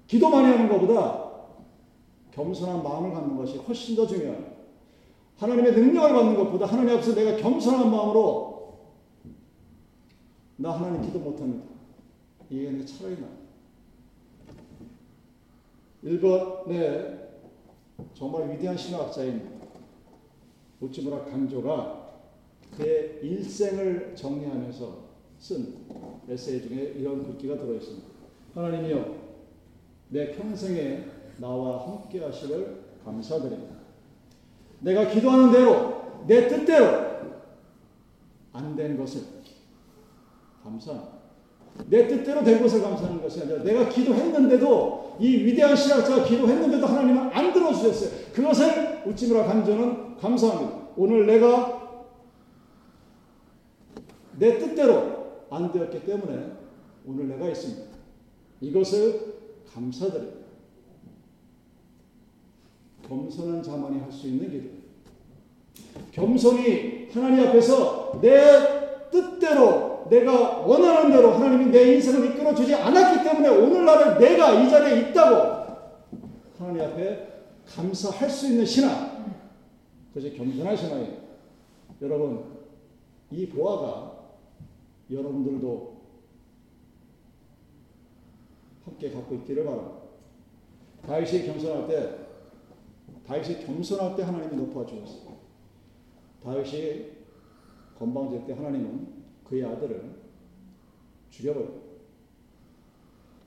기도 0.08 0.30
많이 0.30 0.48
하는 0.48 0.70
것보다 0.70 1.26
겸손한 2.32 2.84
마음을 2.84 3.12
갖는 3.12 3.38
것이 3.38 3.58
훨씬 3.58 3.96
더 3.96 4.06
중요해요. 4.08 4.58
하나님의 5.38 5.72
능력을 5.74 6.14
받는 6.14 6.36
것보다 6.36 6.66
하나님 6.66 6.96
앞에서 6.96 7.14
내가 7.14 7.38
겸손한 7.38 7.92
마음으로 7.92 8.78
나 10.58 10.72
하나님 10.72 11.02
기도 11.02 11.20
못합니다. 11.20 11.77
이게 12.50 12.86
차라리 12.86 13.20
나. 13.22 13.28
일본의 16.04 17.28
정말 18.14 18.50
위대한 18.52 18.78
신학자인 18.78 19.58
우찌무라 20.80 21.26
간조가 21.26 22.08
그의 22.78 23.20
일생을 23.24 24.16
정리하면서 24.16 25.08
쓴 25.40 25.74
에세이 26.30 26.68
중에 26.68 26.94
이런 26.98 27.24
글귀가 27.24 27.58
들어있습니다. 27.58 28.08
하나님이여, 28.54 29.16
내 30.10 30.32
평생에 30.36 31.06
나와 31.38 31.86
함께 31.86 32.24
하시를 32.24 32.84
감사드립니다. 33.04 33.76
내가 34.80 35.10
기도하는 35.10 35.52
대로, 35.52 36.24
내 36.28 36.48
뜻대로 36.48 37.08
안 38.54 38.76
된 38.76 38.98
것을 38.98 39.22
감사합니다. 40.64 41.17
내 41.90 42.08
뜻대로 42.08 42.44
된 42.44 42.62
것을 42.62 42.82
감사하는 42.82 43.22
것이 43.22 43.42
아니라 43.42 43.64
내가 43.64 43.88
기도했는데도 43.88 45.18
이 45.20 45.46
위대한 45.46 45.76
신학자가 45.76 46.24
기도했는데도 46.26 46.86
하나님은 46.86 47.30
안 47.32 47.54
들어주셨어요. 47.54 48.34
그것을 48.34 49.04
우찌무라 49.06 49.46
간조는 49.46 50.18
감사합니다. 50.18 50.88
오늘 50.98 51.26
내가 51.26 52.04
내 54.38 54.58
뜻대로 54.58 55.46
안 55.50 55.72
되었기 55.72 56.06
때문에 56.06 56.52
오늘 57.06 57.28
내가 57.30 57.48
있습니다. 57.50 57.84
이것을 58.62 59.38
감사드립니다. 59.74 60.38
겸손한 63.08 63.64
자만이 63.64 64.00
할 64.00 64.12
수 64.12 64.28
있는 64.28 64.52
기도. 64.52 64.70
겸손히 66.12 67.10
하나님 67.14 67.48
앞에서 67.48 68.20
내 68.22 69.10
뜻대로 69.10 69.97
내가 70.10 70.60
원하는 70.60 71.12
대로 71.12 71.32
하나님이 71.32 71.72
내 71.72 71.96
인생을 71.96 72.32
이끌어 72.32 72.54
주지 72.54 72.74
않았기 72.74 73.24
때문에 73.24 73.50
오늘날에 73.50 74.18
내가 74.18 74.52
이 74.54 74.70
자리에 74.70 75.10
있다고 75.10 75.58
하나님 76.58 76.82
앞에 76.82 77.28
감사할 77.66 78.30
수 78.30 78.48
있는 78.48 78.66
신앙. 78.66 79.36
그것이 80.14 80.36
겸손한 80.36 80.76
신앙이에요. 80.76 81.18
여러분, 82.02 82.46
이 83.32 83.48
보아가 83.50 84.18
여러분들도 85.12 85.98
함께 88.86 89.12
갖고 89.12 89.36
있기를 89.36 89.66
바랍니다. 89.66 89.98
다윗이 91.06 91.46
겸손할 91.46 91.88
때, 91.88 92.16
다윗이 93.28 93.66
겸손할 93.66 94.16
때 94.16 94.24
하나님이 94.24 94.56
높아 94.56 94.86
주었어요. 94.86 95.38
다윗이 96.44 97.18
건방질 98.00 98.46
때 98.46 98.54
하나님은 98.54 99.17
그의 99.50 99.64
아들을 99.64 100.02
죽여버려요. 101.30 101.88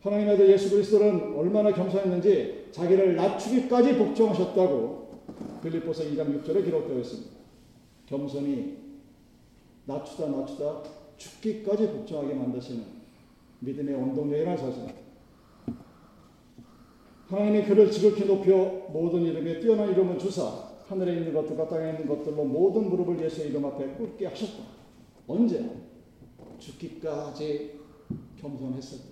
하나님의 0.01 0.35
아들 0.35 0.51
예수 0.51 0.71
그리스도는 0.71 1.37
얼마나 1.37 1.73
겸손했는지 1.73 2.69
자기를 2.73 3.17
낮추기까지 3.17 3.99
복종하셨다고 3.99 5.21
빌립보서 5.63 6.05
2장 6.05 6.43
6절에 6.43 6.65
기록되어 6.65 6.99
있습니다. 6.99 7.31
겸손이 8.07 8.79
낮추다 9.85 10.29
낮추다 10.29 10.83
죽기까지 11.17 11.89
복종하게 11.89 12.35
만드시는 12.35 12.85
믿음의 13.61 13.95
원동력이라는 13.95 14.57
사실입니다. 14.57 15.01
하나님이 17.29 17.65
그를 17.65 17.91
지극히 17.91 18.25
높여 18.25 18.89
모든 18.91 19.23
이름에 19.23 19.61
뛰어난 19.61 19.91
이름을 19.91 20.19
주사 20.19 20.71
하늘에 20.89 21.19
있는 21.19 21.33
것들과 21.33 21.69
땅에 21.69 21.91
있는 21.91 22.09
것들로 22.09 22.45
모든 22.45 22.89
무릎을 22.89 23.23
예수의 23.23 23.51
이름 23.51 23.67
앞에 23.67 23.87
꿇게 23.95 24.27
하셨다. 24.27 24.65
언제? 25.29 25.90
죽기까지 26.61 27.81
겸손했을 28.39 28.99
때. 28.99 29.05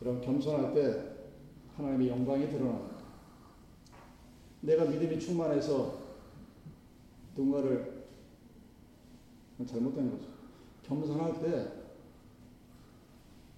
그럼 0.00 0.20
겸손할 0.20 0.74
때 0.74 1.16
하나님의 1.76 2.08
영광이 2.08 2.48
드러납니다. 2.50 2.96
내가 4.60 4.84
믿음이 4.84 5.18
충만해서 5.18 5.98
누군가를 7.36 8.04
잘못된 9.66 10.10
거죠. 10.10 10.28
겸손할 10.84 11.40
때 11.42 11.72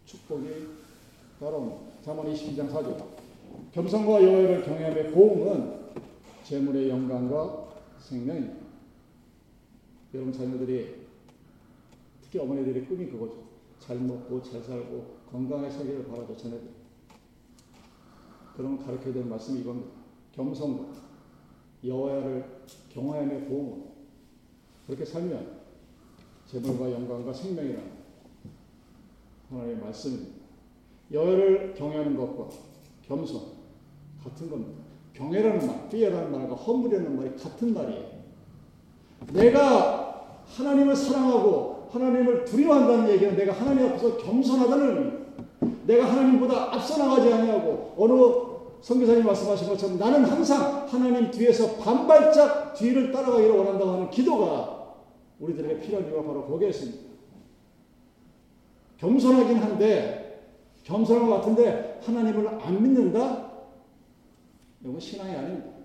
축복이 0.05 0.69
따라옵니다. 1.41 2.03
잠언 2.03 2.33
22장 2.33 2.71
4절. 2.71 3.05
겸손과 3.73 4.23
여호와를 4.23 4.65
경외함의 4.65 5.13
보응은 5.13 5.79
재물의 6.45 6.89
영광과 6.89 7.69
생명입니다. 7.99 8.69
여러분 10.19 10.33
자녀들이 10.33 10.97
특히 12.21 12.41
어머니들의 12.41 12.87
꿈이 12.87 13.07
그거죠. 13.07 13.45
잘 13.79 14.01
먹고 14.01 14.43
잘 14.43 14.61
살고 14.61 15.19
건강하게 15.31 15.71
살기를 15.71 16.09
바라죠 16.09 16.37
자녀들. 16.37 16.69
그럼 18.57 18.85
가르쳐야 18.85 19.15
될 19.15 19.25
말씀이 19.25 19.61
이겁니다. 19.61 19.93
겸손과 20.33 20.93
여호와를 21.85 22.63
경외함의 22.89 23.45
보응은 23.45 23.85
그렇게 24.89 25.05
살면 25.05 25.59
재물과 26.47 26.91
영광과 26.91 27.33
생명이라는 27.33 27.93
하나님의 29.51 29.77
말씀입니다. 29.77 30.35
여호와를 31.13 31.75
경외하는 31.75 32.17
것과 32.17 32.49
겸손 33.03 33.53
같은 34.25 34.51
겁니다. 34.51 34.83
경외라는 35.13 35.65
말, 35.65 35.89
피해라는 35.89 36.33
말과 36.33 36.57
허물이라는 36.57 37.17
말이 37.17 37.37
같은 37.37 37.73
말이에요. 37.73 38.19
내가 39.33 40.08
하나님을 40.57 40.97
사랑하고 40.97 41.89
하나님을 41.91 42.45
두려워한다는 42.45 43.11
얘기는 43.11 43.37
내가 43.37 43.53
하나님 43.53 43.89
앞에서 43.89 44.17
겸손하다는 44.19 45.27
내가 45.87 46.11
하나님보다 46.11 46.75
앞서 46.75 46.99
나가지 46.99 47.33
아니하고 47.33 47.95
어느 47.97 48.83
선교사님 48.83 49.25
말씀하신 49.25 49.69
것처럼 49.69 49.99
나는 49.99 50.25
항상 50.25 50.87
하나님 50.87 51.31
뒤에서 51.31 51.77
반발짝 51.77 52.75
뒤를 52.75 53.11
따라가기를 53.11 53.57
원한다고 53.57 53.91
하는 53.93 54.11
기도가 54.11 54.95
우리들에게 55.41 55.81
필요한 55.81 56.07
이유가 56.07 56.23
바로 56.23 56.47
거기에 56.47 56.69
있습니다. 56.69 57.09
겸손하긴 58.99 59.57
한데 59.59 60.53
겸손한 60.85 61.29
것 61.29 61.37
같은데 61.37 62.01
하나님을 62.05 62.49
안 62.49 62.83
믿는다? 62.83 63.49
이건 64.85 65.01
신앙이 65.01 65.35
아닙니다. 65.35 65.78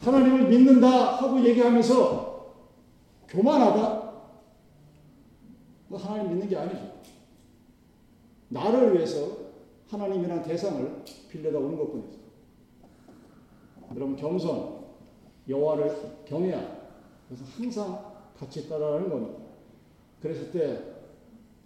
하나님을 0.00 0.48
믿는다 0.48 1.16
하고 1.16 1.44
얘기하면서 1.44 2.54
교만하다? 3.28 4.00
하나님 5.92 6.30
믿는 6.30 6.48
게 6.48 6.56
아니죠. 6.56 7.00
나를 8.48 8.94
위해서 8.94 9.36
하나님이란 9.88 10.42
대상을 10.42 11.04
빌려다 11.28 11.58
오는 11.58 11.76
것뿐이죠. 11.76 12.18
여러분 13.94 14.16
겸손, 14.16 14.84
여호와를 15.48 16.24
경외하. 16.24 16.60
그래서 17.28 17.44
항상 17.56 18.12
같이 18.38 18.68
따라가는 18.68 19.08
겁니다. 19.08 19.40
그랬을 20.22 20.50
때 20.50 20.82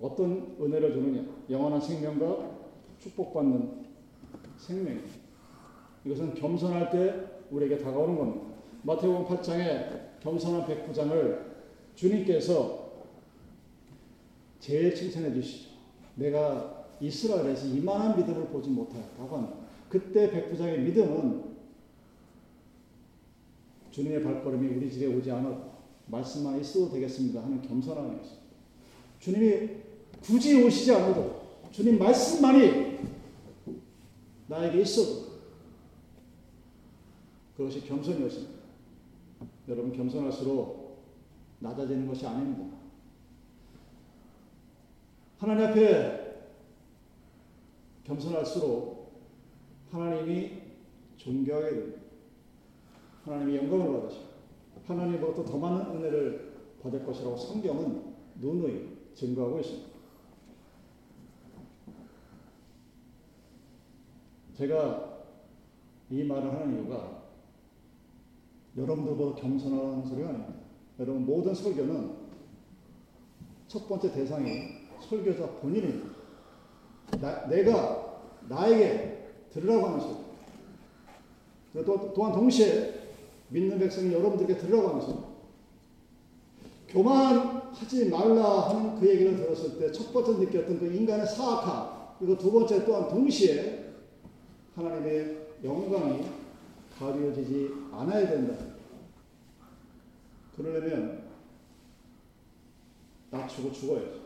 어떤 0.00 0.56
은혜를 0.60 0.92
주느냐? 0.92 1.24
영원한 1.50 1.80
생명과 1.80 2.50
축복받는 2.98 3.84
생명. 4.56 5.00
이것은 6.04 6.34
겸손할 6.34 6.90
때 6.90 7.33
우리에게 7.54 7.78
다가오는 7.78 8.16
겁니다. 8.16 8.46
마태복음 8.82 9.26
8장에 9.26 10.20
겸손한 10.20 10.66
백부장을 10.66 11.54
주님께서 11.94 12.92
제일 14.60 14.94
칭찬해 14.94 15.32
주시죠. 15.34 15.70
내가 16.16 16.86
이스라엘에서 17.00 17.66
이만한 17.66 18.16
믿음을 18.16 18.46
보지 18.48 18.70
못하였다고 18.70 19.36
합니다. 19.36 19.56
그때 19.88 20.30
백부장의 20.30 20.80
믿음은 20.80 21.54
주님의 23.90 24.22
발걸음이 24.22 24.76
우리 24.76 24.90
집에 24.90 25.06
오지 25.06 25.30
않았고 25.30 25.74
말씀만 26.06 26.60
있어도 26.60 26.90
되겠습니다 26.90 27.42
하는 27.42 27.62
겸손함이 27.62 28.16
있습니다. 28.16 28.44
주님이 29.20 29.68
굳이 30.22 30.62
오시지 30.62 30.92
않아도 30.92 31.42
주님 31.70 31.98
말씀만이 31.98 32.98
나에게 34.48 34.80
있어도 34.80 35.33
그것이 37.56 37.86
겸손이었습니다. 37.86 38.64
여러분 39.68 39.92
겸손할수록 39.92 41.04
낮아지는 41.60 42.06
것이 42.06 42.26
아닙니다. 42.26 42.76
하나님 45.38 45.66
앞에 45.66 46.24
겸손할수록 48.04 49.12
하나님이 49.90 50.62
존경하게 51.16 51.70
됩니다. 51.70 52.00
하나님이 53.24 53.56
영광을 53.56 54.00
받으시고 54.00 54.24
하나님으로부터 54.86 55.44
더 55.44 55.58
많은 55.58 55.96
은혜를 55.96 56.52
받을 56.82 57.04
것이라고 57.06 57.36
성경은 57.36 58.14
누누이 58.40 59.14
증거하고 59.14 59.60
있습니다. 59.60 59.94
제가 64.54 65.24
이 66.10 66.22
말을 66.22 66.52
하는 66.52 66.74
이유가 66.74 67.23
여러분들보다 68.76 69.40
겸손하다는 69.40 70.06
소리가 70.06 70.28
아닙니다. 70.28 70.54
여러분 70.98 71.26
모든 71.26 71.54
설교는 71.54 72.10
첫 73.68 73.88
번째 73.88 74.12
대상이 74.12 74.48
설교자 75.08 75.46
본인입니다. 75.60 76.08
나, 77.20 77.46
내가 77.48 78.22
나에게 78.48 79.28
들으라고 79.52 79.86
하는 79.86 80.00
소리. 80.00 81.84
또, 81.84 82.12
또한 82.14 82.32
동시에 82.32 82.94
믿는 83.48 83.78
백성이 83.78 84.12
여러분들에게 84.12 84.58
들으라고 84.60 84.88
하는 84.88 85.00
소리. 85.00 85.18
교만하지 86.88 88.08
말라 88.08 88.68
하는 88.68 89.00
그 89.00 89.08
얘기를 89.08 89.36
들었을 89.36 89.78
때 89.78 89.90
첫 89.92 90.12
번째 90.12 90.32
느꼈던 90.44 90.78
그 90.78 90.86
인간의 90.86 91.26
사악함, 91.26 92.16
그리고 92.18 92.38
두 92.38 92.52
번째 92.52 92.84
또한 92.84 93.08
동시에 93.08 93.92
하나님의 94.76 95.46
영광이 95.64 96.43
가려지지 96.98 97.70
않아야 97.92 98.28
된다. 98.28 98.74
그러려면 100.56 101.24
낮추고 103.30 103.72
죽어야죠. 103.72 104.24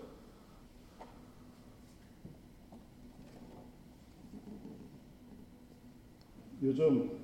요즘 6.63 7.19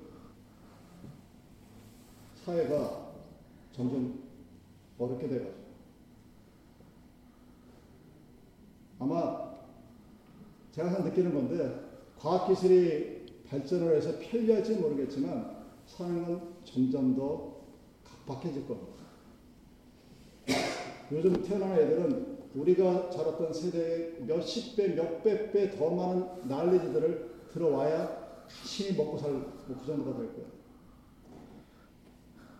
사회가 2.43 3.11
점점 3.73 4.23
어렵게 4.97 5.27
돼가지고 5.27 5.65
아마 8.99 9.55
제가 10.71 10.99
느끼는 10.99 11.33
건데 11.33 11.85
과학기술이 12.17 13.14
발전을 13.49 13.95
해서 13.95 14.13
편리할지 14.19 14.75
모르겠지만 14.75 15.65
사는 15.85 16.39
점점 16.63 17.15
더 17.15 17.55
각박해질 18.03 18.67
겁니다. 18.67 19.03
요즘 21.11 21.41
태어나는 21.43 21.77
애들은 21.77 22.35
우리가 22.55 23.09
자랐던 23.09 23.53
세대의 23.53 24.23
몇십 24.25 24.75
배, 24.75 24.87
몇백 24.89 25.51
배 25.51 25.69
더 25.71 25.89
많은 25.91 26.47
난리지들을 26.47 27.35
들어와야 27.51 28.43
신이 28.47 28.97
먹고 28.97 29.17
살고 29.17 29.41
그 29.67 29.85
정도가 29.85 30.17
될 30.17 30.33
거예요. 30.33 30.55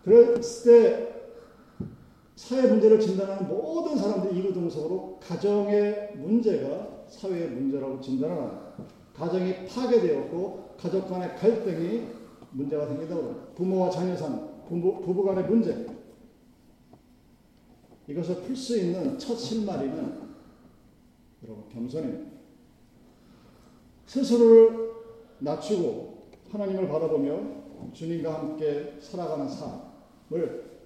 그랬을 0.04 0.64
때 0.64 1.16
사회 2.36 2.68
문제를 2.68 3.00
진단하는 3.00 3.48
모든 3.48 3.96
사람들이 3.96 4.38
이구동성으로 4.38 5.18
가정의 5.20 6.12
문제가 6.16 7.04
사회의 7.08 7.48
문제라고 7.48 8.00
진단을 8.00 8.36
합니다. 8.36 8.65
가정이 9.16 9.66
파괴되었고 9.66 10.76
가족 10.78 11.08
간의 11.08 11.36
갈등이 11.36 12.06
문제가 12.50 12.86
생긴다고 12.86 13.22
합니다. 13.22 13.46
부모와 13.54 13.90
자녀 13.90 14.16
산, 14.16 14.64
부부, 14.68 15.00
부부 15.00 15.24
간의 15.24 15.44
문제. 15.44 15.86
이것을 18.08 18.42
풀 18.42 18.54
수 18.54 18.78
있는 18.78 19.18
첫 19.18 19.36
실마리는 19.36 19.96
여러분 21.44 21.68
겸손입니다. 21.70 22.36
스스로를 24.06 24.92
낮추고 25.40 26.28
하나님을 26.50 26.88
바라보며 26.88 27.92
주님과 27.92 28.34
함께 28.34 28.96
살아가는 29.00 29.48
삶을 29.48 30.76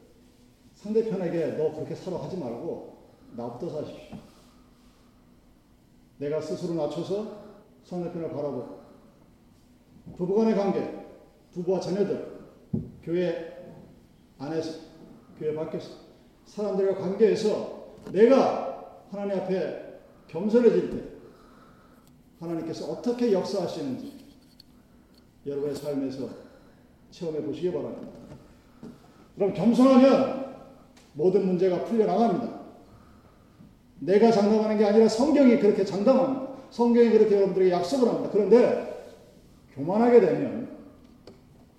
상대편에게 0.74 1.58
너 1.58 1.72
그렇게 1.72 1.94
살아 1.94 2.22
하지 2.22 2.36
말고 2.38 2.96
나부터 3.36 3.68
사십시오. 3.68 4.18
내가 6.18 6.40
스스로 6.40 6.74
낮춰서 6.74 7.39
상대편을 7.84 8.30
바라보고 8.30 8.80
부부간의 10.16 10.54
관계, 10.54 11.06
부부와 11.52 11.80
자녀들, 11.80 12.40
교회 13.02 13.74
안에서, 14.38 14.80
교회 15.38 15.54
밖에서 15.54 15.90
사람들과 16.44 17.00
관계에서 17.00 17.94
내가 18.12 19.02
하나님 19.10 19.38
앞에 19.38 20.00
겸손해질 20.28 20.90
때 20.90 21.04
하나님께서 22.40 22.90
어떻게 22.90 23.32
역사하시는지 23.32 24.20
여러분의 25.46 25.74
삶에서 25.74 26.28
체험해 27.10 27.42
보시기 27.42 27.72
바랍니다. 27.72 28.12
그럼 29.34 29.52
겸손하면 29.54 30.56
모든 31.14 31.46
문제가 31.46 31.84
풀려나갑니다. 31.84 32.60
내가 34.00 34.30
장담하는 34.30 34.78
게 34.78 34.84
아니라 34.84 35.08
성경이 35.08 35.58
그렇게 35.58 35.84
장담합니다. 35.84 36.50
성경이 36.70 37.10
그렇게 37.10 37.34
여러분들에게 37.34 37.72
약속을 37.72 38.08
합니다. 38.08 38.30
그런데 38.32 39.14
교만하게 39.74 40.20
되면 40.20 40.78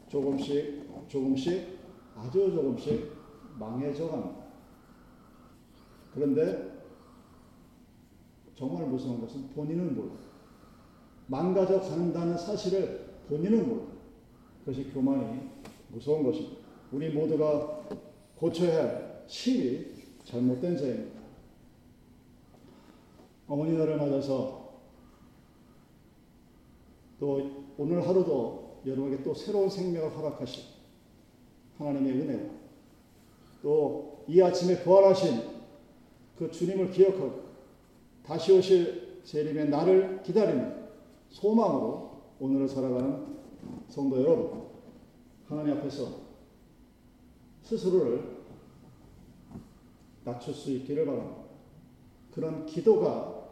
조금씩 0.09 0.81
조금씩 1.07 1.79
아주 2.15 2.51
조금씩 2.53 3.11
망해져 3.57 4.09
갑니다. 4.09 4.41
그런데 6.13 6.71
정말 8.55 8.85
무서운 8.85 9.21
것은 9.21 9.49
본인은 9.49 9.95
몰라. 9.95 10.11
망가져 11.27 11.79
간다는 11.79 12.37
사실을 12.37 13.09
본인은 13.29 13.67
몰라. 13.67 13.87
그것이 14.59 14.91
교만이 14.91 15.49
무서운 15.87 16.23
것입니다. 16.23 16.57
우리 16.91 17.09
모두가 17.09 17.87
고쳐야 18.35 18.83
할 18.83 19.23
심히 19.27 19.85
잘못된 20.25 20.77
죄입니다. 20.77 21.21
어머니 23.47 23.77
날을 23.77 23.97
맞아서 23.97 24.60
또 27.21 27.63
오늘 27.77 28.05
하루도 28.05 28.81
여러분에게 28.85 29.23
또 29.23 29.33
새로운 29.33 29.69
생명을 29.69 30.17
허락하신 30.17 30.63
하나님의 31.77 32.11
은혜와 32.13 32.49
또 33.63 34.11
이 34.27 34.41
아침에 34.41 34.81
부활하신 34.83 35.41
그 36.37 36.49
주님을 36.49 36.91
기억하고 36.91 37.41
다시 38.23 38.51
오실 38.53 39.21
재림의 39.23 39.69
날을 39.69 40.23
기다리는 40.23 40.89
소망으로 41.29 42.21
오늘을 42.39 42.67
살아가는 42.67 43.37
성도 43.87 44.21
여러분, 44.21 44.63
하나님 45.47 45.77
앞에서 45.77 46.21
스스로를 47.63 48.41
낮출 50.23 50.53
수 50.53 50.71
있기를 50.71 51.05
바랍니다. 51.05 51.41
그런 52.33 52.65
기도가 52.65 53.49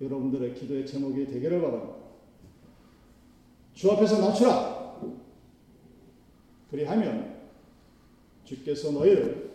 여러분들의 0.00 0.54
기도의 0.54 0.86
제목이 0.86 1.26
되기를 1.26 1.60
바랍니다. 1.60 1.97
주 3.78 3.92
앞에서 3.92 4.20
낮추라. 4.20 4.98
그리하면 6.68 7.48
주께서 8.44 8.90
너희를 8.90 9.52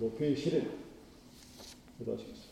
높이시리라. 0.00 0.64
기도하시겠습니다. 1.96 2.45